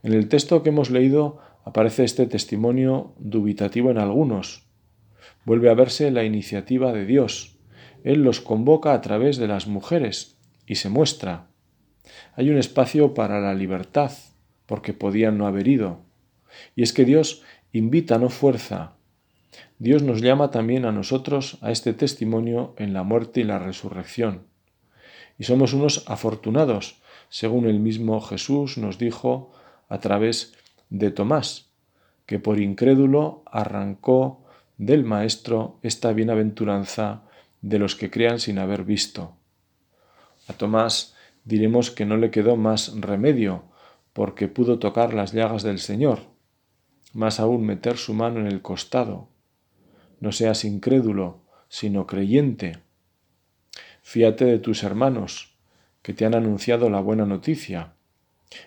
En 0.02 0.12
el 0.12 0.28
texto 0.28 0.62
que 0.62 0.70
hemos 0.70 0.90
leído 0.90 1.38
aparece 1.64 2.04
este 2.04 2.26
testimonio 2.26 3.14
dubitativo 3.18 3.90
en 3.90 3.98
algunos. 3.98 4.66
Vuelve 5.44 5.70
a 5.70 5.74
verse 5.74 6.10
la 6.10 6.24
iniciativa 6.24 6.92
de 6.92 7.06
Dios. 7.06 7.58
Él 8.02 8.22
los 8.22 8.40
convoca 8.40 8.94
a 8.94 9.00
través 9.00 9.36
de 9.36 9.46
las 9.46 9.66
mujeres 9.66 10.38
y 10.66 10.76
se 10.76 10.88
muestra. 10.88 11.48
Hay 12.34 12.50
un 12.50 12.58
espacio 12.58 13.14
para 13.14 13.40
la 13.40 13.54
libertad, 13.54 14.12
porque 14.66 14.92
podían 14.92 15.36
no 15.36 15.46
haber 15.46 15.68
ido. 15.68 16.00
Y 16.74 16.82
es 16.82 16.92
que 16.92 17.04
Dios 17.04 17.42
invita, 17.72 18.18
no 18.18 18.30
fuerza. 18.30 18.96
Dios 19.78 20.02
nos 20.02 20.20
llama 20.20 20.50
también 20.50 20.84
a 20.84 20.92
nosotros 20.92 21.58
a 21.60 21.70
este 21.70 21.92
testimonio 21.92 22.74
en 22.78 22.92
la 22.92 23.02
muerte 23.02 23.40
y 23.40 23.44
la 23.44 23.58
resurrección. 23.58 24.49
Y 25.40 25.44
somos 25.44 25.72
unos 25.72 26.04
afortunados, 26.06 27.00
según 27.30 27.64
el 27.64 27.80
mismo 27.80 28.20
Jesús 28.20 28.76
nos 28.76 28.98
dijo 28.98 29.52
a 29.88 29.98
través 29.98 30.52
de 30.90 31.10
Tomás, 31.10 31.70
que 32.26 32.38
por 32.38 32.60
incrédulo 32.60 33.42
arrancó 33.46 34.44
del 34.76 35.02
Maestro 35.02 35.78
esta 35.80 36.12
bienaventuranza 36.12 37.22
de 37.62 37.78
los 37.78 37.96
que 37.96 38.10
crean 38.10 38.38
sin 38.38 38.58
haber 38.58 38.84
visto. 38.84 39.32
A 40.46 40.52
Tomás 40.52 41.14
diremos 41.46 41.90
que 41.90 42.04
no 42.04 42.18
le 42.18 42.30
quedó 42.30 42.56
más 42.56 43.00
remedio, 43.00 43.62
porque 44.12 44.46
pudo 44.46 44.78
tocar 44.78 45.14
las 45.14 45.32
llagas 45.32 45.62
del 45.62 45.78
Señor, 45.78 46.18
más 47.14 47.40
aún 47.40 47.64
meter 47.64 47.96
su 47.96 48.12
mano 48.12 48.40
en 48.40 48.46
el 48.46 48.60
costado. 48.60 49.28
No 50.20 50.32
seas 50.32 50.66
incrédulo, 50.66 51.40
sino 51.70 52.06
creyente. 52.06 52.89
Fíate 54.10 54.44
de 54.44 54.58
tus 54.58 54.82
hermanos, 54.82 55.54
que 56.02 56.12
te 56.12 56.26
han 56.26 56.34
anunciado 56.34 56.90
la 56.90 56.98
buena 56.98 57.26
noticia. 57.26 57.92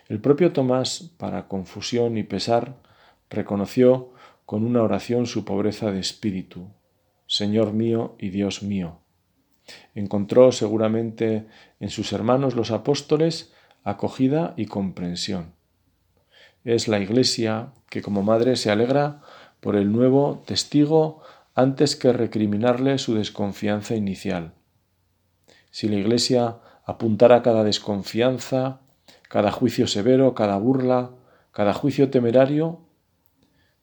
El 0.08 0.18
propio 0.18 0.54
Tomás, 0.54 1.10
para 1.18 1.48
confusión 1.48 2.16
y 2.16 2.22
pesar, 2.22 2.76
reconoció 3.28 4.14
con 4.46 4.64
una 4.64 4.82
oración 4.82 5.26
su 5.26 5.44
pobreza 5.44 5.90
de 5.90 6.00
espíritu. 6.00 6.70
Señor 7.26 7.74
mío 7.74 8.16
y 8.18 8.30
Dios 8.30 8.62
mío. 8.62 9.00
Encontró 9.94 10.50
seguramente 10.50 11.46
en 11.78 11.90
sus 11.90 12.14
hermanos 12.14 12.56
los 12.56 12.70
apóstoles 12.70 13.52
acogida 13.82 14.54
y 14.56 14.64
comprensión. 14.64 15.52
Es 16.64 16.88
la 16.88 17.00
Iglesia 17.00 17.74
que 17.90 18.00
como 18.00 18.22
madre 18.22 18.56
se 18.56 18.70
alegra 18.70 19.20
por 19.60 19.76
el 19.76 19.92
nuevo 19.92 20.42
testigo 20.46 21.20
antes 21.54 21.96
que 21.96 22.14
recriminarle 22.14 22.96
su 22.96 23.14
desconfianza 23.14 23.94
inicial. 23.94 24.54
Si 25.74 25.88
la 25.88 25.96
Iglesia 25.96 26.58
apuntara 26.84 27.42
cada 27.42 27.64
desconfianza, 27.64 28.78
cada 29.28 29.50
juicio 29.50 29.88
severo, 29.88 30.32
cada 30.32 30.56
burla, 30.56 31.10
cada 31.50 31.74
juicio 31.74 32.10
temerario, 32.10 32.78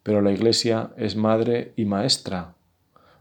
pero 0.02 0.22
la 0.22 0.32
Iglesia 0.32 0.92
es 0.96 1.18
madre 1.18 1.74
y 1.76 1.84
maestra. 1.84 2.56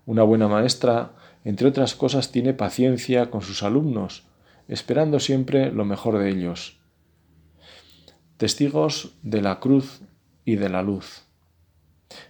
Una 0.07 0.23
buena 0.23 0.47
maestra, 0.47 1.11
entre 1.43 1.67
otras 1.67 1.97
cosas, 1.97 2.31
tiene 2.31 2.55
paciencia 2.55 3.29
con 3.33 3.43
sus 3.43 3.65
alumnos, 3.65 4.29
esperando 4.69 5.19
siempre 5.19 5.73
lo 5.73 5.85
mejor 5.85 6.19
de 6.19 6.31
ellos. 6.31 6.79
Testigos 8.37 9.17
de 9.25 9.43
la 9.43 9.59
cruz 9.59 10.01
y 10.45 10.55
de 10.55 10.69
la 10.69 10.83
luz. 10.83 11.25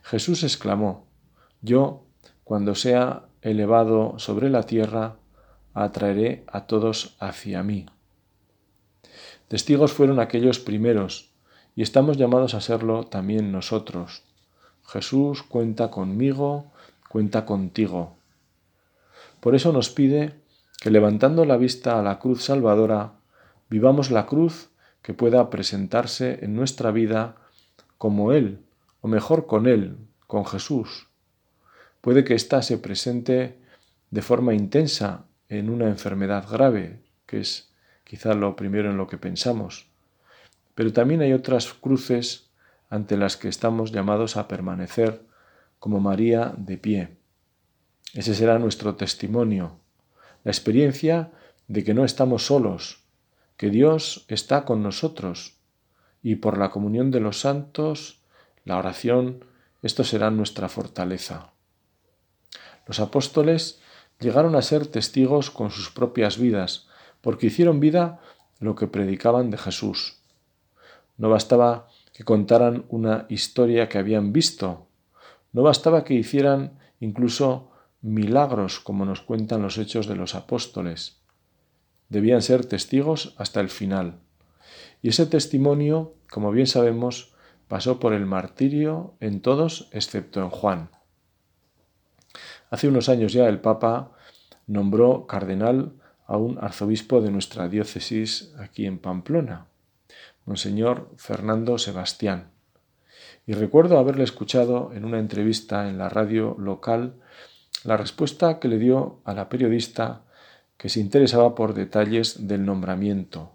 Jesús 0.00 0.42
exclamó, 0.42 1.05
Yo, 1.61 2.07
cuando 2.44 2.74
sea 2.74 3.26
elevado 3.42 4.18
sobre 4.18 4.48
la 4.48 4.62
tierra, 4.62 5.18
atraeré 5.74 6.44
a 6.46 6.66
todos 6.66 7.16
hacia 7.20 7.62
mí. 7.62 7.87
Testigos 9.48 9.92
fueron 9.92 10.20
aquellos 10.20 10.59
primeros, 10.59 11.30
y 11.74 11.83
estamos 11.83 12.16
llamados 12.16 12.54
a 12.54 12.61
serlo 12.61 13.04
también 13.04 13.52
nosotros. 13.52 14.22
Jesús 14.87 15.42
cuenta 15.42 15.90
conmigo, 15.90 16.70
cuenta 17.09 17.46
contigo. 17.46 18.16
Por 19.40 19.54
eso 19.54 19.72
nos 19.72 19.90
pide 19.90 20.35
que 20.80 20.90
levantando 20.90 21.44
la 21.44 21.56
vista 21.56 21.98
a 21.98 22.02
la 22.02 22.18
cruz 22.18 22.44
salvadora, 22.44 23.12
vivamos 23.68 24.11
la 24.11 24.26
cruz 24.26 24.70
que 25.02 25.14
pueda 25.14 25.50
presentarse 25.50 26.44
en 26.44 26.54
nuestra 26.54 26.90
vida 26.90 27.37
como 27.98 28.33
Él, 28.33 28.61
o 29.00 29.09
mejor 29.09 29.46
con 29.46 29.66
Él, 29.66 29.96
con 30.26 30.44
Jesús. 30.44 31.09
Puede 32.00 32.24
que 32.24 32.35
ésta 32.35 32.62
se 32.62 32.78
presente 32.78 33.59
de 34.11 34.22
forma 34.22 34.54
intensa 34.54 35.24
en 35.51 35.69
una 35.69 35.89
enfermedad 35.89 36.49
grave, 36.49 37.03
que 37.27 37.41
es 37.41 37.75
quizá 38.05 38.35
lo 38.35 38.57
primero 38.57 38.89
en 38.89 38.97
lo 38.97 39.09
que 39.09 39.19
pensamos. 39.19 39.91
Pero 40.75 40.93
también 40.93 41.21
hay 41.21 41.33
otras 41.33 41.75
cruces 41.75 42.51
ante 42.89 43.17
las 43.17 43.37
que 43.37 43.49
estamos 43.49 43.91
llamados 43.93 44.37
a 44.37 44.49
permanecer 44.49 45.27
como 45.81 46.01
María 46.01 46.55
de 46.57 46.79
pie. 46.79 47.17
Ese 48.15 48.35
será 48.35 48.59
nuestro 48.59 48.95
testimonio, 48.95 49.81
la 50.45 50.53
experiencia 50.53 51.33
de 51.67 51.85
que 51.85 51.95
no 51.95 52.05
estamos 52.05 52.47
solos, 52.47 53.05
que 53.57 53.71
Dios 53.71 54.25
está 54.29 54.65
con 54.65 54.83
nosotros 54.83 55.59
y 56.23 56.37
por 56.37 56.59
la 56.59 56.71
comunión 56.71 57.11
de 57.11 57.21
los 57.21 57.41
santos, 57.41 58.23
la 58.65 58.79
oración, 58.79 59.45
esto 59.83 60.05
será 60.05 60.31
nuestra 60.31 60.69
fortaleza. 60.69 61.53
Los 62.87 63.01
apóstoles 63.01 63.81
llegaron 64.20 64.54
a 64.54 64.62
ser 64.62 64.87
testigos 64.87 65.50
con 65.50 65.70
sus 65.70 65.90
propias 65.90 66.38
vidas, 66.38 66.87
porque 67.20 67.46
hicieron 67.46 67.80
vida 67.80 68.20
lo 68.59 68.76
que 68.76 68.87
predicaban 68.87 69.50
de 69.50 69.59
Jesús. 69.59 70.18
No 71.16 71.30
bastaba 71.30 71.88
que 72.12 72.24
contaran 72.24 72.85
una 72.88 73.26
historia 73.28 73.88
que 73.88 73.98
habían 73.98 74.33
visto, 74.33 74.87
no 75.52 75.62
bastaba 75.62 76.04
que 76.04 76.14
hicieran 76.14 76.78
incluso 77.00 77.70
milagros 78.02 78.80
como 78.80 79.04
nos 79.04 79.20
cuentan 79.20 79.62
los 79.62 79.78
hechos 79.78 80.06
de 80.06 80.16
los 80.16 80.35
apóstoles. 80.35 81.18
Debían 82.09 82.42
ser 82.42 82.66
testigos 82.66 83.35
hasta 83.38 83.61
el 83.61 83.68
final. 83.68 84.20
Y 85.02 85.09
ese 85.09 85.26
testimonio, 85.26 86.14
como 86.30 86.50
bien 86.52 86.66
sabemos, 86.66 87.33
pasó 87.68 88.00
por 88.00 88.12
el 88.12 88.26
martirio 88.26 89.14
en 89.20 89.40
todos 89.40 89.88
excepto 89.92 90.40
en 90.40 90.50
Juan. 90.50 90.90
Hace 92.70 92.88
unos 92.88 93.09
años 93.09 93.33
ya 93.33 93.48
el 93.48 93.61
Papa 93.61 94.12
nombró 94.66 95.26
cardenal 95.26 95.92
a 96.26 96.37
un 96.37 96.59
arzobispo 96.61 97.20
de 97.20 97.30
nuestra 97.30 97.68
diócesis 97.68 98.54
aquí 98.59 98.87
en 98.87 98.98
Pamplona, 98.98 99.66
Monseñor 100.46 101.11
Fernando 101.16 101.78
Sebastián. 101.78 102.50
Y 103.46 103.54
recuerdo 103.54 103.98
haberle 103.98 104.24
escuchado 104.24 104.92
en 104.94 105.04
una 105.04 105.18
entrevista 105.18 105.88
en 105.88 105.98
la 105.98 106.09
radio 106.09 106.56
local 106.59 107.14
la 107.85 107.96
respuesta 107.96 108.59
que 108.61 108.68
le 108.68 108.78
dio 108.78 109.20
a 109.24 109.35
la 109.35 109.48
periodista 109.48 110.22
que 110.76 110.88
se 110.88 111.00
interesaba 111.00 111.54
por 111.54 111.74
detalles 111.74 112.46
del 112.46 112.64
nombramiento. 112.64 113.52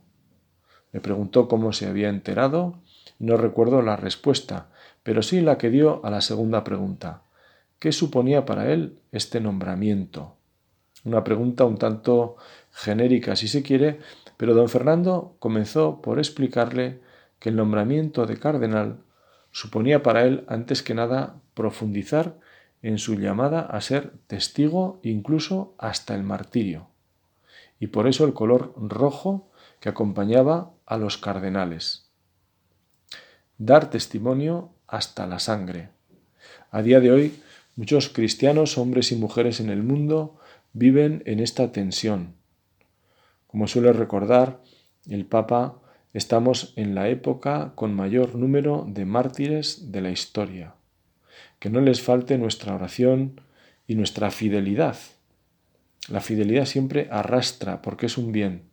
Me 0.91 0.99
preguntó 0.99 1.47
cómo 1.47 1.73
se 1.73 1.87
había 1.87 2.09
enterado 2.09 2.81
no 3.19 3.37
recuerdo 3.37 3.81
la 3.81 3.95
respuesta, 3.95 4.67
pero 5.03 5.21
sí 5.21 5.39
la 5.39 5.57
que 5.57 5.69
dio 5.69 6.05
a 6.05 6.09
la 6.09 6.21
segunda 6.21 6.63
pregunta. 6.63 7.21
¿Qué 7.79 7.91
suponía 7.91 8.45
para 8.45 8.71
él 8.71 8.99
este 9.11 9.39
nombramiento? 9.39 10.35
Una 11.03 11.23
pregunta 11.23 11.65
un 11.65 11.77
tanto 11.77 12.37
genérica, 12.71 13.35
si 13.35 13.47
se 13.47 13.61
quiere, 13.61 13.99
pero 14.37 14.53
don 14.53 14.69
Fernando 14.69 15.35
comenzó 15.39 16.01
por 16.01 16.17
explicarle 16.17 17.01
que 17.39 17.49
el 17.49 17.55
nombramiento 17.55 18.25
de 18.25 18.37
cardenal 18.37 19.03
suponía 19.51 20.03
para 20.03 20.23
él, 20.23 20.45
antes 20.47 20.81
que 20.81 20.95
nada, 20.95 21.39
profundizar 21.53 22.39
en 22.81 22.97
su 22.97 23.15
llamada 23.15 23.61
a 23.61 23.81
ser 23.81 24.13
testigo 24.27 24.99
incluso 25.03 25.75
hasta 25.77 26.15
el 26.15 26.23
martirio. 26.23 26.87
Y 27.79 27.87
por 27.87 28.07
eso 28.07 28.25
el 28.25 28.33
color 28.33 28.73
rojo 28.77 29.51
que 29.79 29.89
acompañaba 29.89 30.71
a 30.85 30.97
los 30.97 31.17
cardenales. 31.17 32.09
Dar 33.57 33.89
testimonio 33.89 34.71
hasta 34.87 35.27
la 35.27 35.39
sangre. 35.39 35.89
A 36.71 36.81
día 36.81 36.99
de 36.99 37.11
hoy, 37.11 37.41
muchos 37.75 38.09
cristianos, 38.09 38.77
hombres 38.77 39.11
y 39.11 39.15
mujeres 39.15 39.59
en 39.59 39.69
el 39.69 39.83
mundo, 39.83 40.37
viven 40.73 41.23
en 41.25 41.39
esta 41.39 41.71
tensión. 41.71 42.35
Como 43.47 43.67
suele 43.67 43.93
recordar 43.93 44.61
el 45.09 45.25
Papa, 45.25 45.81
estamos 46.13 46.73
en 46.75 46.95
la 46.95 47.09
época 47.09 47.73
con 47.75 47.93
mayor 47.93 48.35
número 48.35 48.85
de 48.87 49.05
mártires 49.05 49.91
de 49.91 50.01
la 50.01 50.11
historia 50.11 50.75
que 51.59 51.69
no 51.69 51.81
les 51.81 52.01
falte 52.01 52.37
nuestra 52.37 52.75
oración 52.75 53.41
y 53.87 53.95
nuestra 53.95 54.31
fidelidad. 54.31 54.97
La 56.09 56.21
fidelidad 56.21 56.65
siempre 56.65 57.07
arrastra 57.11 57.81
porque 57.81 58.05
es 58.05 58.17
un 58.17 58.31
bien. 58.31 58.63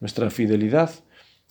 Nuestra 0.00 0.30
fidelidad 0.30 0.90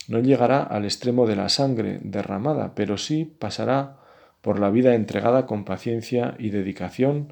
no 0.08 0.20
llegará 0.20 0.64
al 0.64 0.86
extremo 0.86 1.28
de 1.28 1.36
la 1.36 1.50
sangre 1.50 2.00
derramada, 2.04 2.76
pero 2.76 2.98
sí 2.98 3.26
pasará 3.26 4.00
por 4.44 4.60
la 4.60 4.70
vida 4.70 4.94
entregada 4.94 5.48
con 5.48 5.64
paciencia 5.64 6.36
y 6.38 6.50
dedicación 6.50 7.32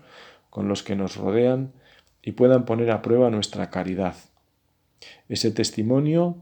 con 0.49 0.69
los 0.69 0.81
que 0.81 0.95
nos 0.95 1.17
rodean 1.17 1.73
y 2.23 2.31
puedan 2.31 2.63
poner 2.63 2.89
a 2.89 3.01
prueba 3.01 3.29
nuestra 3.29 3.69
caridad. 3.69 4.15
ese 5.27 5.51
testimonio 5.51 6.37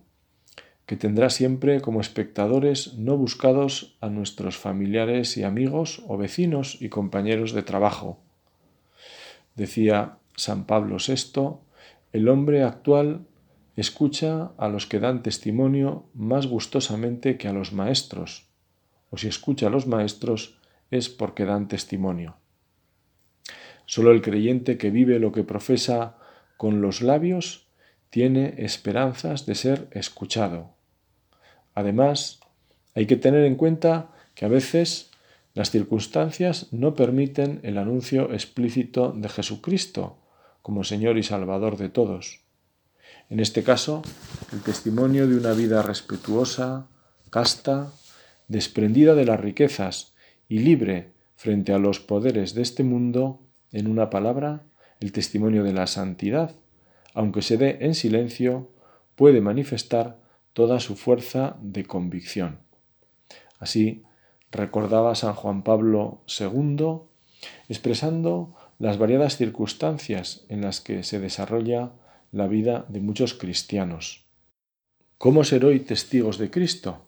que 0.85 0.95
tendrá 0.95 1.29
siempre 1.29 1.81
como 1.81 2.01
espectadores 2.01 2.95
no 2.95 3.15
buscados 3.17 3.95
a 4.01 4.09
nuestros 4.09 4.57
familiares 4.57 5.37
y 5.37 5.43
amigos 5.43 6.03
o 6.07 6.17
vecinos 6.17 6.77
y 6.81 6.89
compañeros 6.89 7.53
de 7.53 7.63
trabajo. 7.63 8.19
Decía 9.55 10.17
San 10.35 10.65
Pablo 10.65 10.97
VI, 10.97 11.57
el 12.11 12.27
hombre 12.27 12.63
actual 12.63 13.21
escucha 13.75 14.51
a 14.57 14.67
los 14.67 14.85
que 14.85 14.99
dan 14.99 15.23
testimonio 15.23 16.05
más 16.13 16.47
gustosamente 16.47 17.37
que 17.37 17.47
a 17.47 17.53
los 17.53 17.71
maestros, 17.71 18.47
o 19.09 19.17
si 19.17 19.27
escucha 19.27 19.67
a 19.67 19.69
los 19.69 19.87
maestros 19.87 20.58
es 20.91 21.09
porque 21.09 21.45
dan 21.45 21.67
testimonio. 21.67 22.37
Solo 23.85 24.11
el 24.11 24.21
creyente 24.21 24.77
que 24.77 24.91
vive 24.91 25.19
lo 25.19 25.31
que 25.31 25.43
profesa 25.43 26.17
con 26.57 26.81
los 26.81 27.01
labios 27.01 27.67
tiene 28.09 28.55
esperanzas 28.57 29.45
de 29.45 29.55
ser 29.55 29.87
escuchado. 29.91 30.75
Además, 31.73 32.39
hay 32.95 33.05
que 33.05 33.15
tener 33.15 33.45
en 33.45 33.55
cuenta 33.55 34.11
que 34.35 34.45
a 34.45 34.49
veces 34.49 35.11
las 35.53 35.71
circunstancias 35.71 36.67
no 36.71 36.95
permiten 36.95 37.59
el 37.63 37.77
anuncio 37.77 38.31
explícito 38.33 39.11
de 39.11 39.29
Jesucristo 39.29 40.19
como 40.61 40.83
Señor 40.83 41.17
y 41.17 41.23
Salvador 41.23 41.77
de 41.77 41.89
todos. 41.89 42.41
En 43.29 43.39
este 43.39 43.63
caso, 43.63 44.01
el 44.53 44.61
testimonio 44.61 45.27
de 45.27 45.35
una 45.35 45.53
vida 45.53 45.81
respetuosa, 45.81 46.87
casta, 47.29 47.91
desprendida 48.47 49.15
de 49.15 49.25
las 49.25 49.39
riquezas 49.39 50.13
y 50.49 50.59
libre 50.59 51.13
frente 51.35 51.71
a 51.71 51.77
los 51.77 52.01
poderes 52.01 52.53
de 52.53 52.63
este 52.63 52.83
mundo, 52.83 53.39
en 53.71 53.87
una 53.87 54.09
palabra, 54.09 54.63
el 54.99 55.13
testimonio 55.13 55.63
de 55.63 55.71
la 55.71 55.87
santidad, 55.87 56.55
aunque 57.13 57.41
se 57.41 57.57
dé 57.57 57.77
en 57.81 57.95
silencio, 57.95 58.69
puede 59.15 59.39
manifestar 59.39 60.19
toda 60.53 60.79
su 60.79 60.95
fuerza 60.95 61.55
de 61.61 61.85
convicción. 61.85 62.59
Así 63.59 64.03
recordaba 64.51 65.15
San 65.15 65.33
Juan 65.33 65.63
Pablo 65.63 66.21
II, 66.39 67.01
expresando 67.69 68.55
las 68.79 68.97
variadas 68.97 69.37
circunstancias 69.37 70.45
en 70.49 70.61
las 70.61 70.81
que 70.81 71.03
se 71.03 71.19
desarrolla 71.19 71.91
la 72.31 72.47
vida 72.47 72.85
de 72.89 73.01
muchos 73.01 73.33
cristianos. 73.33 74.25
¿Cómo 75.17 75.43
ser 75.43 75.65
hoy 75.65 75.81
testigos 75.81 76.37
de 76.37 76.49
Cristo? 76.49 77.05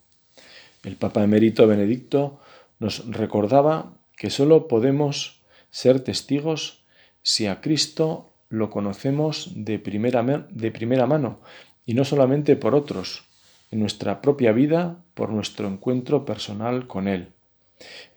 El 0.84 0.96
Papa 0.96 1.24
emérito 1.24 1.68
Benedicto 1.68 2.40
nos 2.82 3.06
recordaba 3.06 3.94
que 4.18 4.32
sólo 4.32 4.68
podemos 4.68 5.44
ser 5.70 6.00
testigos 6.00 6.84
si 7.22 7.46
a 7.46 7.62
Cristo 7.62 8.34
lo 8.50 8.72
conocemos 8.72 9.52
de 9.56 9.78
primera, 9.78 10.24
de 10.50 10.72
primera 10.72 11.06
mano 11.06 11.42
y 11.86 11.94
no 11.94 12.04
solamente 12.04 12.56
por 12.56 12.74
otros, 12.74 13.24
en 13.70 13.80
nuestra 13.80 14.20
propia 14.22 14.52
vida 14.52 14.98
por 15.14 15.30
nuestro 15.30 15.68
encuentro 15.68 16.26
personal 16.26 16.88
con 16.88 17.08
Él, 17.08 17.34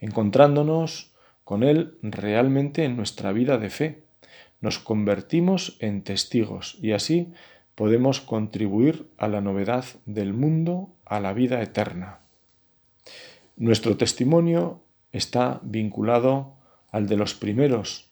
encontrándonos 0.00 1.12
con 1.44 1.62
Él 1.62 1.98
realmente 2.00 2.84
en 2.84 2.96
nuestra 2.96 3.32
vida 3.32 3.58
de 3.58 3.68
fe. 3.68 4.04
Nos 4.62 4.78
convertimos 4.78 5.76
en 5.78 6.02
testigos 6.02 6.78
y 6.80 6.92
así 6.92 7.34
podemos 7.74 8.22
contribuir 8.22 9.10
a 9.18 9.28
la 9.28 9.42
novedad 9.42 9.84
del 10.06 10.32
mundo, 10.32 10.88
a 11.04 11.20
la 11.20 11.34
vida 11.34 11.60
eterna. 11.60 12.23
Nuestro 13.56 13.96
testimonio 13.96 14.82
está 15.12 15.60
vinculado 15.62 16.56
al 16.90 17.06
de 17.06 17.16
los 17.16 17.34
primeros. 17.34 18.10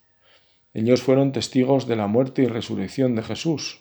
Ellos 0.72 1.02
fueron 1.02 1.33
testigos 1.33 1.88
de 1.88 1.96
la 1.96 2.07
muerte 2.07 2.42
y 2.42 2.46
resurrección 2.46 3.16
de 3.16 3.22
Jesús. 3.22 3.81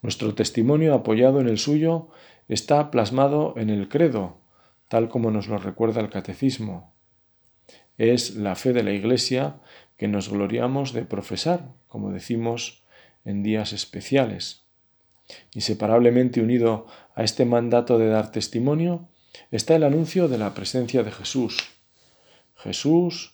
Nuestro 0.00 0.34
testimonio 0.34 0.94
apoyado 0.94 1.40
en 1.40 1.48
el 1.48 1.58
suyo 1.58 2.08
está 2.48 2.90
plasmado 2.90 3.52
en 3.58 3.68
el 3.68 3.90
credo, 3.90 4.38
tal 4.88 5.10
como 5.10 5.30
nos 5.30 5.48
lo 5.48 5.58
recuerda 5.58 6.00
el 6.00 6.08
catecismo. 6.08 6.94
Es 7.98 8.34
la 8.36 8.54
fe 8.54 8.72
de 8.72 8.82
la 8.82 8.92
Iglesia 8.92 9.60
que 9.98 10.08
nos 10.08 10.30
gloriamos 10.30 10.94
de 10.94 11.04
profesar, 11.04 11.74
como 11.88 12.10
decimos 12.10 12.84
en 13.26 13.42
días 13.42 13.74
especiales. 13.74 14.64
Inseparablemente 15.52 16.40
unido 16.40 16.86
a 17.14 17.22
este 17.22 17.44
mandato 17.44 17.98
de 17.98 18.08
dar 18.08 18.32
testimonio 18.32 19.10
está 19.50 19.76
el 19.76 19.84
anuncio 19.84 20.28
de 20.28 20.38
la 20.38 20.54
presencia 20.54 21.02
de 21.02 21.10
Jesús. 21.10 21.58
Jesús 22.56 23.32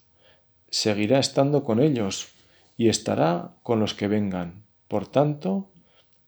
seguirá 0.71 1.19
estando 1.19 1.65
con 1.65 1.81
ellos 1.81 2.29
y 2.77 2.89
estará 2.89 3.55
con 3.63 3.81
los 3.81 3.95
que 3.95 4.09
vengan. 4.09 4.65
Por 4.89 5.07
tanto, 5.07 5.71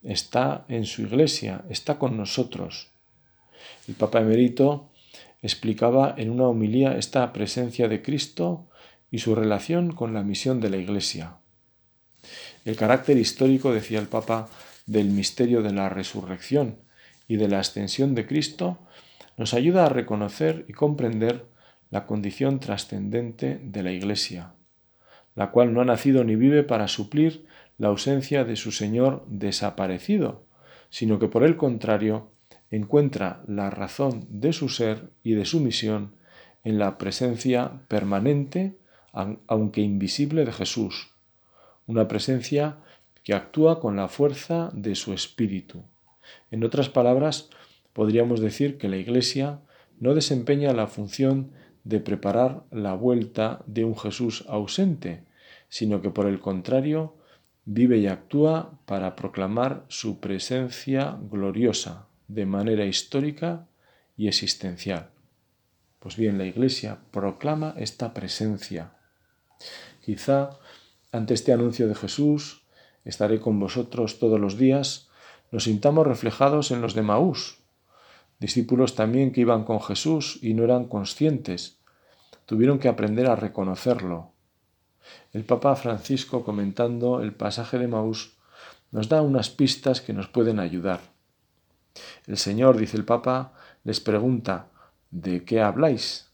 está 0.03 0.65
en 0.69 0.87
su 0.87 1.03
iglesia, 1.03 1.65
está 1.69 1.99
con 1.99 2.17
nosotros. 2.17 2.89
El 3.87 3.95
Papa 3.95 4.21
Emerito 4.21 4.91
explicaba 5.43 6.15
en 6.17 6.31
una 6.31 6.49
homilía 6.49 6.97
esta 6.97 7.33
presencia 7.33 7.89
de 7.89 8.03
Cristo 8.03 8.69
y 9.11 9.19
su 9.19 9.35
relación 9.35 9.93
con 9.93 10.15
la 10.15 10.23
misión 10.23 10.61
de 10.61 10.71
la 10.71 10.77
Iglesia. 10.77 11.37
El 12.65 12.77
carácter 12.77 13.17
histórico, 13.17 13.73
decía 13.73 14.01
el 14.01 14.09
Papa, 14.09 14.49
del 14.87 15.09
misterio 15.09 15.63
de 15.63 15.73
la 15.73 15.89
resurrección 15.89 16.79
y 17.27 17.37
de 17.37 17.49
la 17.49 17.61
ascensión 17.61 18.15
de 18.15 18.27
Cristo 18.27 18.79
nos 19.39 19.55
ayuda 19.55 19.87
a 19.87 19.89
reconocer 19.89 20.67
y 20.69 20.75
comprender 20.75 21.47
la 21.91 22.07
condición 22.07 22.61
trascendente 22.61 23.59
de 23.63 23.83
la 23.83 23.93
Iglesia, 23.93 24.53
la 25.35 25.53
cual 25.53 25.73
no 25.73 25.81
ha 25.81 25.85
nacido 25.85 26.25
ni 26.25 26.37
vive 26.37 26.65
para 26.65 26.89
suplir 26.89 27.47
la 27.79 27.89
ausencia 27.89 28.45
de 28.45 28.57
su 28.57 28.73
Señor 28.73 29.25
desaparecido, 29.29 30.45
sino 30.91 31.19
que 31.19 31.29
por 31.29 31.45
el 31.45 31.57
contrario 31.57 32.33
encuentra 32.71 33.43
la 33.47 33.71
razón 33.71 34.27
de 34.29 34.53
su 34.53 34.69
ser 34.69 35.11
y 35.23 35.35
de 35.35 35.45
su 35.45 35.61
misión 35.61 36.17
en 36.65 36.79
la 36.79 36.99
presencia 36.99 37.81
permanente, 37.89 38.77
aunque 39.47 39.81
invisible, 39.81 40.45
de 40.45 40.53
Jesús, 40.53 41.15
una 41.87 42.09
presencia 42.09 42.79
que 43.23 43.35
actúa 43.35 43.81
con 43.81 43.97
la 43.97 44.09
fuerza 44.09 44.71
de 44.73 44.95
su 44.97 45.13
espíritu. 45.13 45.85
En 46.51 46.65
otras 46.65 46.89
palabras, 46.89 47.49
podríamos 47.99 48.39
decir 48.39 48.79
que 48.79 48.89
la 48.89 48.97
Iglesia 48.97 49.59
no 49.99 50.15
desempeña 50.15 50.73
la 50.73 50.87
función 50.87 51.51
de 51.83 51.99
preparar 51.99 52.63
la 52.71 52.95
vuelta 52.95 53.65
de 53.67 53.85
un 53.85 53.99
Jesús 53.99 54.45
ausente, 54.47 55.25
sino 55.69 56.01
que 56.01 56.11
por 56.11 56.27
el 56.27 56.39
contrario 56.39 57.17
vive 57.65 57.99
y 57.99 58.07
actúa 58.07 58.79
para 58.87 59.17
proclamar 59.17 59.85
su 59.89 60.21
presencia 60.21 61.19
gloriosa 61.29 62.07
de 62.29 62.47
manera 62.47 62.87
histórica 62.87 63.67
y 64.17 64.29
existencial. 64.29 65.11
Pues 65.99 66.15
bien, 66.17 66.39
la 66.39 66.45
Iglesia 66.45 67.01
proclama 67.11 67.75
esta 67.79 68.15
presencia. 68.15 68.93
Quizá 70.05 70.51
ante 71.11 71.35
este 71.35 71.53
anuncio 71.53 71.89
de 71.89 71.97
Jesús, 71.97 72.63
estaré 73.05 73.41
con 73.41 73.59
vosotros 73.59 74.21
todos 74.21 74.39
los 74.39 74.57
días, 74.57 75.09
nos 75.51 75.65
sintamos 75.65 76.07
reflejados 76.07 76.71
en 76.71 76.81
los 76.81 76.95
de 76.95 77.03
Maús, 77.03 77.58
discípulos 78.39 78.95
también 78.95 79.33
que 79.33 79.41
iban 79.41 79.65
con 79.65 79.81
Jesús 79.81 80.39
y 80.43 80.55
no 80.55 80.65
eran 80.65 80.87
conscientes, 80.87 81.79
tuvieron 82.47 82.79
que 82.79 82.89
aprender 82.89 83.27
a 83.27 83.37
reconocerlo, 83.37 84.33
el 85.33 85.45
Papa 85.45 85.77
Francisco, 85.77 86.45
comentando 86.45 87.21
el 87.21 87.35
pasaje 87.35 87.79
de 87.79 87.89
Maús, 87.89 88.37
nos 88.91 89.09
da 89.09 89.23
unas 89.23 89.51
pistas 89.51 90.01
que 90.01 90.13
nos 90.13 90.29
pueden 90.29 90.59
ayudar. 90.59 91.01
El 92.27 92.39
Señor, 92.39 92.77
dice 92.77 92.97
el 92.97 93.05
Papa, 93.05 93.53
les 93.85 94.01
pregunta, 94.01 94.69
¿de 95.11 95.45
qué 95.45 95.61
habláis? 95.61 96.31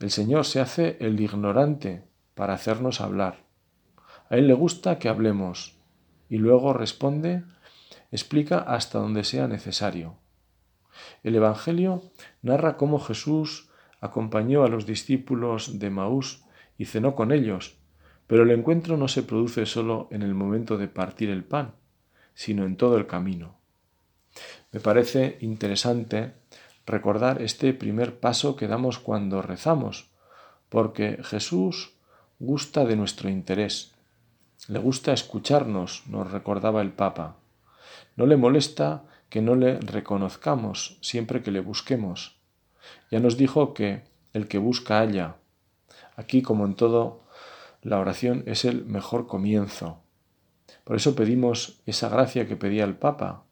El 0.00 0.10
Señor 0.10 0.44
se 0.44 0.60
hace 0.60 0.96
el 1.00 1.20
ignorante 1.20 2.04
para 2.34 2.54
hacernos 2.54 3.00
hablar. 3.00 3.44
A 4.30 4.36
Él 4.36 4.46
le 4.46 4.54
gusta 4.54 4.98
que 4.98 5.08
hablemos 5.08 5.76
y 6.28 6.36
luego 6.38 6.72
responde, 6.72 7.42
explica 8.12 8.58
hasta 8.58 8.98
donde 8.98 9.24
sea 9.24 9.48
necesario. 9.48 10.16
El 11.22 11.34
Evangelio 11.34 12.02
narra 12.42 12.76
cómo 12.76 12.98
Jesús 12.98 13.70
acompañó 14.00 14.64
a 14.64 14.68
los 14.68 14.86
discípulos 14.86 15.78
de 15.78 15.90
Maús 15.90 16.44
y 16.76 16.86
cenó 16.86 17.14
con 17.14 17.32
ellos, 17.32 17.78
pero 18.26 18.44
el 18.44 18.50
encuentro 18.50 18.96
no 18.96 19.08
se 19.08 19.22
produce 19.22 19.66
solo 19.66 20.08
en 20.10 20.22
el 20.22 20.34
momento 20.34 20.76
de 20.76 20.88
partir 20.88 21.30
el 21.30 21.44
pan, 21.44 21.74
sino 22.34 22.64
en 22.64 22.76
todo 22.76 22.96
el 22.96 23.06
camino. 23.06 23.58
Me 24.70 24.80
parece 24.80 25.38
interesante 25.40 26.34
recordar 26.86 27.42
este 27.42 27.72
primer 27.74 28.20
paso 28.20 28.56
que 28.56 28.68
damos 28.68 28.98
cuando 28.98 29.42
rezamos, 29.42 30.10
porque 30.68 31.18
Jesús 31.22 31.94
gusta 32.38 32.84
de 32.84 32.96
nuestro 32.96 33.28
interés. 33.28 33.94
Le 34.68 34.78
gusta 34.78 35.12
escucharnos, 35.12 36.06
nos 36.06 36.30
recordaba 36.30 36.82
el 36.82 36.92
Papa. 36.92 37.36
No 38.16 38.26
le 38.26 38.36
molesta 38.36 39.04
que 39.28 39.42
no 39.42 39.54
le 39.54 39.78
reconozcamos 39.80 40.98
siempre 41.00 41.42
que 41.42 41.50
le 41.50 41.60
busquemos. 41.60 42.38
Ya 43.10 43.20
nos 43.20 43.36
dijo 43.36 43.74
que 43.74 44.02
el 44.32 44.48
que 44.48 44.58
busca 44.58 44.98
halla. 45.00 45.36
Aquí, 46.16 46.42
como 46.42 46.64
en 46.64 46.74
todo 46.74 47.22
la 47.82 47.98
oración 47.98 48.42
es 48.46 48.64
el 48.64 48.84
mejor 48.84 49.26
comienzo. 49.26 50.02
Por 50.84 50.96
eso 50.96 51.14
pedimos 51.14 51.80
esa 51.86 52.08
gracia 52.08 52.46
que 52.46 52.56
pedía 52.56 52.84
el 52.84 52.96
Papa, 52.96 53.44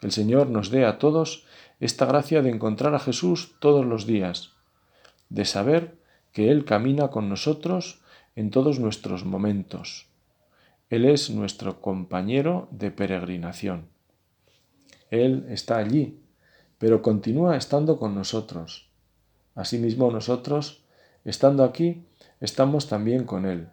Que 0.00 0.06
el 0.06 0.12
Señor 0.12 0.48
nos 0.48 0.70
dé 0.70 0.84
a 0.84 0.98
todos 0.98 1.44
esta 1.80 2.06
gracia 2.06 2.40
de 2.42 2.50
encontrar 2.50 2.94
a 2.94 3.00
Jesús 3.00 3.56
todos 3.58 3.84
los 3.84 4.06
días, 4.06 4.52
de 5.28 5.44
saber 5.44 5.98
que 6.32 6.50
Él 6.50 6.64
camina 6.64 7.08
con 7.08 7.28
nosotros 7.28 8.00
en 8.36 8.50
todos 8.50 8.78
nuestros 8.78 9.24
momentos. 9.24 10.06
Él 10.88 11.04
es 11.04 11.30
nuestro 11.30 11.80
compañero 11.80 12.68
de 12.70 12.90
peregrinación. 12.90 13.88
Él 15.10 15.46
está 15.48 15.78
allí, 15.78 16.20
pero 16.78 17.02
continúa 17.02 17.56
estando 17.56 17.98
con 17.98 18.14
nosotros. 18.14 18.88
Asimismo 19.54 20.10
nosotros, 20.10 20.84
estando 21.24 21.64
aquí, 21.64 22.04
estamos 22.40 22.88
también 22.88 23.24
con 23.24 23.46
Él. 23.46 23.68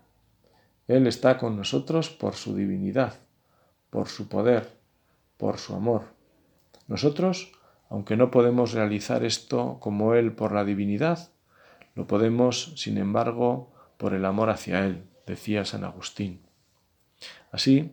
Él 0.88 1.08
está 1.08 1.38
con 1.38 1.58
nosotros 1.58 2.10
por 2.10 2.36
su 2.36 2.56
divinidad, 2.56 3.16
por 3.90 4.08
su 4.08 4.28
poder, 4.28 4.70
por 5.38 5.58
su 5.58 5.76
amor. 5.76 6.04
Nosotros, 6.88 7.52
aunque 7.90 8.16
no 8.16 8.32
podemos 8.32 8.74
realizar 8.74 9.24
esto 9.24 9.78
como 9.80 10.14
Él 10.14 10.34
por 10.34 10.52
la 10.52 10.64
divinidad, 10.64 11.30
lo 11.96 12.08
podemos, 12.08 12.74
sin 12.76 12.98
embargo, 12.98 13.72
por 13.98 14.14
el 14.14 14.26
amor 14.26 14.50
hacia 14.50 14.86
Él, 14.86 15.04
decía 15.26 15.66
San 15.66 15.84
Agustín. 15.84 16.45
Así, 17.52 17.92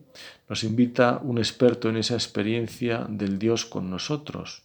nos 0.49 0.64
invita 0.64 1.21
un 1.23 1.38
experto 1.38 1.88
en 1.88 1.97
esa 1.97 2.14
experiencia 2.14 3.07
del 3.09 3.38
Dios 3.38 3.64
con 3.64 3.90
nosotros, 3.90 4.64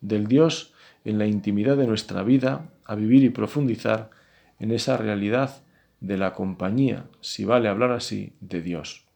del 0.00 0.26
Dios 0.26 0.74
en 1.04 1.18
la 1.18 1.26
intimidad 1.26 1.76
de 1.76 1.86
nuestra 1.86 2.22
vida, 2.22 2.70
a 2.84 2.94
vivir 2.94 3.22
y 3.24 3.30
profundizar 3.30 4.10
en 4.58 4.72
esa 4.72 4.96
realidad 4.96 5.62
de 6.00 6.16
la 6.16 6.34
compañía, 6.34 7.06
si 7.20 7.44
vale 7.44 7.68
hablar 7.68 7.92
así, 7.92 8.34
de 8.40 8.62
Dios. 8.62 9.06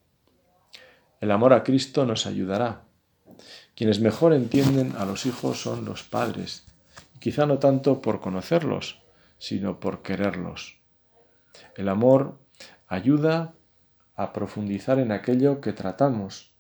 El 1.21 1.31
amor 1.31 1.53
a 1.53 1.63
Cristo 1.63 2.07
nos 2.07 2.27
ayudará. 2.27 2.83
Quienes 3.75 4.01
mejor 4.01 4.33
entienden 4.33 4.95
a 4.99 5.05
los 5.05 5.27
hijos 5.27 5.61
son 5.61 5.85
los 5.85 6.03
padres, 6.03 6.67
quizá 7.21 7.47
no 7.47 7.59
tanto 7.59 8.03
por 8.03 8.21
conocerlos, 8.21 9.03
sino 9.39 9.81
por 9.81 10.03
quererlos. 10.03 10.79
El 11.77 11.89
amor 11.89 12.39
ayuda 12.89 13.55
a 14.15 14.33
profundizar 14.33 14.99
en 14.99 15.13
aquello 15.13 15.61
que 15.61 15.73
tratamos. 15.73 16.53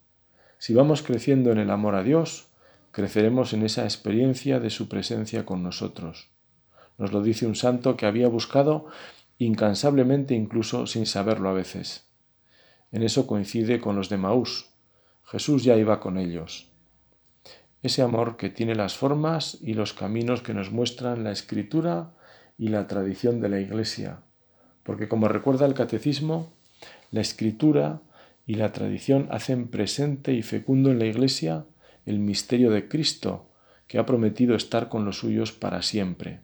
Si 0.59 0.75
vamos 0.75 1.03
creciendo 1.03 1.53
en 1.53 1.59
el 1.59 1.71
amor 1.71 1.95
a 1.95 2.03
Dios, 2.03 2.49
creceremos 2.93 3.53
en 3.53 3.65
esa 3.65 3.85
experiencia 3.85 4.61
de 4.61 4.71
su 4.71 4.89
presencia 4.89 5.45
con 5.45 5.63
nosotros. 5.63 6.31
Nos 6.99 7.13
lo 7.13 7.23
dice 7.23 7.47
un 7.47 7.55
santo 7.55 7.97
que 7.97 8.07
había 8.07 8.29
buscado 8.29 8.87
incansablemente 9.39 10.35
incluso 10.35 10.87
sin 10.87 11.07
saberlo 11.07 11.49
a 11.49 11.53
veces. 11.53 12.07
En 12.93 13.03
eso 13.03 13.27
coincide 13.27 13.81
con 13.81 13.97
los 13.97 14.09
de 14.09 14.19
Maús. 14.19 14.71
Jesús 15.25 15.65
ya 15.65 15.77
iba 15.77 15.99
con 15.99 16.19
ellos. 16.19 16.71
Ese 17.83 18.03
amor 18.03 18.37
que 18.37 18.51
tiene 18.51 18.75
las 18.75 18.97
formas 18.97 19.59
y 19.61 19.75
los 19.75 19.93
caminos 19.93 20.43
que 20.43 20.55
nos 20.55 20.71
muestran 20.71 21.25
la 21.25 21.33
escritura 21.33 22.13
y 22.57 22.69
la 22.69 22.87
tradición 22.87 23.41
de 23.41 23.49
la 23.49 23.61
Iglesia, 23.61 24.21
porque 24.85 25.09
como 25.09 25.27
recuerda 25.27 25.67
el 25.67 25.75
catecismo, 25.75 26.53
la 27.13 27.21
escritura 27.21 28.01
y 28.47 28.55
la 28.55 28.73
tradición 28.73 29.29
hacen 29.31 29.69
presente 29.69 30.33
y 30.33 30.43
fecundo 30.43 30.91
en 30.91 30.99
la 30.99 31.05
Iglesia 31.05 31.67
el 32.05 32.19
misterio 32.19 32.71
de 32.73 32.89
Cristo, 32.89 33.47
que 33.87 33.99
ha 33.99 34.07
prometido 34.07 34.57
estar 34.57 34.89
con 34.89 35.05
los 35.05 35.19
suyos 35.19 35.53
para 35.53 35.83
siempre. 35.83 36.41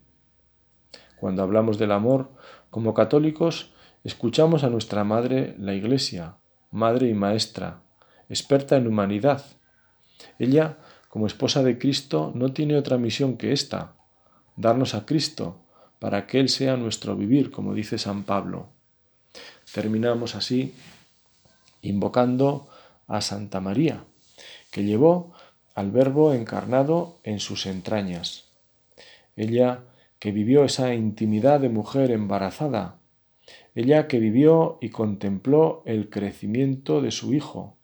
Cuando 1.19 1.43
hablamos 1.43 1.79
del 1.79 1.91
amor, 1.91 2.31
como 2.71 2.95
católicos, 2.95 3.73
escuchamos 4.05 4.63
a 4.63 4.71
nuestra 4.71 5.03
Madre 5.03 5.57
la 5.59 5.75
Iglesia, 5.75 6.37
Madre 6.71 7.09
y 7.09 7.15
Maestra, 7.15 7.81
experta 8.29 8.77
en 8.77 8.87
humanidad. 8.87 9.45
Ella, 10.39 10.77
como 11.09 11.27
esposa 11.27 11.63
de 11.63 11.79
Cristo, 11.79 12.31
no 12.35 12.53
tiene 12.53 12.77
otra 12.77 12.99
misión 12.99 13.39
que 13.39 13.53
esta, 13.53 13.95
darnos 14.57 14.95
a 14.95 15.07
Cristo, 15.07 15.63
para 15.99 16.27
que 16.27 16.39
Él 16.39 16.49
sea 16.49 16.77
nuestro 16.77 17.17
vivir, 17.17 17.51
como 17.51 17.75
dice 17.75 17.99
San 17.99 18.23
Pablo. 18.25 18.69
Terminamos 19.73 20.35
así 20.35 20.75
invocando 21.83 22.69
a 23.07 23.21
Santa 23.21 23.61
María, 23.61 24.05
que 24.71 24.85
llevó 24.85 25.33
al 25.75 25.91
Verbo 25.91 26.33
encarnado 26.33 27.19
en 27.23 27.41
sus 27.41 27.67
entrañas. 27.67 28.47
Ella 29.37 29.85
que 30.19 30.33
vivió 30.33 30.65
esa 30.65 30.95
intimidad 30.95 31.61
de 31.61 31.69
mujer 31.69 32.11
embarazada, 32.11 32.99
ella 33.75 34.09
que 34.09 34.19
vivió 34.19 34.79
y 34.81 34.91
contempló 34.91 35.83
el 35.87 36.11
crecimiento 36.11 37.01
de 37.01 37.13
su 37.13 37.33
Hijo, 37.33 37.77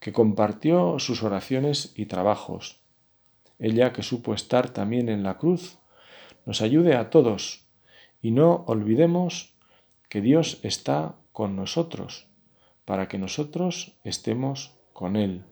que 0.00 0.12
compartió 0.12 0.98
sus 0.98 1.22
oraciones 1.22 1.92
y 1.94 2.06
trabajos, 2.06 2.80
ella 3.58 3.92
que 3.92 4.02
supo 4.02 4.34
estar 4.34 4.70
también 4.70 5.08
en 5.08 5.22
la 5.22 5.38
cruz, 5.38 5.78
nos 6.46 6.62
ayude 6.62 6.96
a 6.96 7.10
todos 7.10 7.64
y 8.22 8.30
no 8.30 8.64
olvidemos 8.66 9.54
que 10.08 10.20
Dios 10.20 10.60
está 10.62 11.16
con 11.32 11.56
nosotros, 11.56 12.26
para 12.84 13.08
que 13.08 13.18
nosotros 13.18 13.96
estemos 14.04 14.74
con 14.92 15.16
Él. 15.16 15.44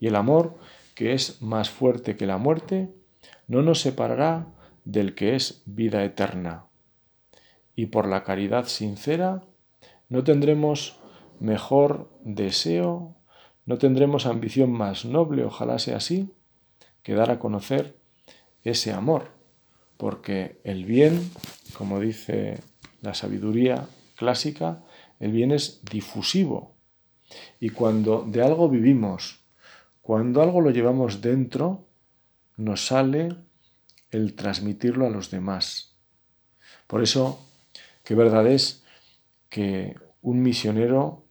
Y 0.00 0.08
el 0.08 0.16
amor, 0.16 0.58
que 0.94 1.12
es 1.12 1.40
más 1.40 1.70
fuerte 1.70 2.16
que 2.16 2.26
la 2.26 2.38
muerte, 2.38 2.92
no 3.46 3.62
nos 3.62 3.80
separará 3.80 4.46
del 4.84 5.14
que 5.14 5.34
es 5.34 5.62
vida 5.66 6.04
eterna. 6.04 6.66
Y 7.76 7.86
por 7.86 8.06
la 8.06 8.24
caridad 8.24 8.66
sincera 8.66 9.42
no 10.08 10.24
tendremos 10.24 10.98
mejor 11.38 12.10
deseo, 12.22 13.16
no 13.64 13.78
tendremos 13.78 14.26
ambición 14.26 14.72
más 14.72 15.04
noble, 15.04 15.44
ojalá 15.44 15.78
sea 15.78 15.96
así, 15.96 16.30
que 17.02 17.14
dar 17.14 17.30
a 17.30 17.38
conocer 17.38 17.96
ese 18.62 18.92
amor, 18.92 19.30
porque 19.96 20.60
el 20.64 20.84
bien, 20.84 21.30
como 21.78 22.00
dice 22.00 22.60
la 23.02 23.14
sabiduría 23.14 23.88
clásica, 24.16 24.82
el 25.18 25.32
bien 25.32 25.52
es 25.52 25.80
difusivo. 25.84 26.74
Y 27.60 27.70
cuando 27.70 28.24
de 28.26 28.42
algo 28.42 28.68
vivimos, 28.68 29.40
cuando 30.02 30.42
algo 30.42 30.60
lo 30.60 30.70
llevamos 30.70 31.20
dentro, 31.20 31.86
nos 32.56 32.86
sale 32.86 33.34
el 34.10 34.34
transmitirlo 34.34 35.06
a 35.06 35.10
los 35.10 35.30
demás. 35.30 35.94
Por 36.86 37.02
eso, 37.02 37.46
qué 38.02 38.14
verdad 38.14 38.46
es 38.46 38.84
que 39.48 39.96
un 40.22 40.42
misionero 40.42 41.24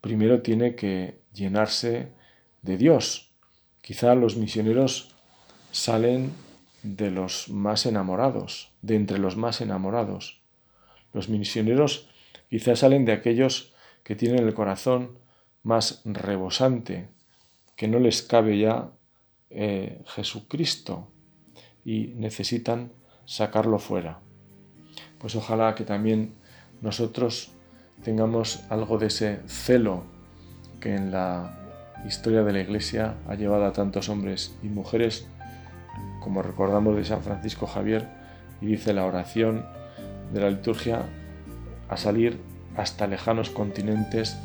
primero 0.00 0.42
tiene 0.42 0.74
que 0.74 1.22
llenarse 1.32 2.12
de 2.62 2.76
Dios. 2.76 3.32
Quizá 3.80 4.14
los 4.14 4.36
misioneros 4.36 5.14
salen 5.72 6.32
de 6.82 7.10
los 7.10 7.48
más 7.48 7.86
enamorados, 7.86 8.70
de 8.82 8.96
entre 8.96 9.18
los 9.18 9.36
más 9.36 9.60
enamorados. 9.60 10.43
Los 11.14 11.30
misioneros 11.30 12.10
quizá 12.50 12.76
salen 12.76 13.06
de 13.06 13.12
aquellos 13.12 13.72
que 14.02 14.16
tienen 14.16 14.46
el 14.46 14.52
corazón 14.52 15.18
más 15.62 16.02
rebosante, 16.04 17.08
que 17.76 17.88
no 17.88 17.98
les 17.98 18.22
cabe 18.22 18.58
ya 18.58 18.90
eh, 19.48 20.02
Jesucristo, 20.06 21.08
y 21.84 22.08
necesitan 22.16 22.92
sacarlo 23.24 23.78
fuera. 23.78 24.20
Pues 25.18 25.36
ojalá 25.36 25.74
que 25.74 25.84
también 25.84 26.34
nosotros 26.82 27.52
tengamos 28.02 28.64
algo 28.68 28.98
de 28.98 29.06
ese 29.06 29.40
celo 29.46 30.04
que 30.80 30.94
en 30.94 31.12
la 31.12 32.02
historia 32.06 32.42
de 32.42 32.52
la 32.52 32.60
Iglesia 32.60 33.14
ha 33.28 33.34
llevado 33.34 33.64
a 33.64 33.72
tantos 33.72 34.08
hombres 34.08 34.56
y 34.62 34.66
mujeres, 34.66 35.26
como 36.20 36.42
recordamos 36.42 36.96
de 36.96 37.04
San 37.04 37.22
Francisco 37.22 37.66
Javier, 37.66 38.08
y 38.60 38.66
dice 38.66 38.92
la 38.92 39.06
oración 39.06 39.64
de 40.32 40.40
la 40.40 40.50
liturgia, 40.50 41.02
a 41.88 41.96
salir 41.96 42.40
hasta 42.76 43.06
lejanos 43.06 43.50
continentes 43.50 44.36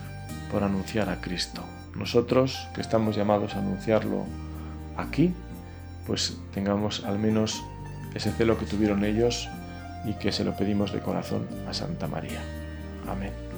por 0.52 0.64
anunciar 0.64 1.10
a 1.10 1.22
Cristo. 1.22 1.64
Nosotros, 1.96 2.68
que 2.76 2.82
estamos 2.82 3.16
llamados 3.16 3.56
a 3.56 3.60
anunciarlo 3.60 4.26
aquí, 4.98 5.34
pues 6.06 6.38
tengamos 6.54 7.04
al 7.06 7.20
menos 7.20 7.64
ese 8.14 8.32
celo 8.32 8.58
que 8.58 8.66
tuvieron 8.66 9.04
ellos 9.04 9.50
y 10.06 10.14
que 10.14 10.32
se 10.32 10.44
lo 10.44 10.56
pedimos 10.56 10.92
de 10.92 11.00
corazón 11.00 11.48
a 11.68 11.74
Santa 11.74 12.08
María. 12.08 12.42
Amén. 13.08 13.49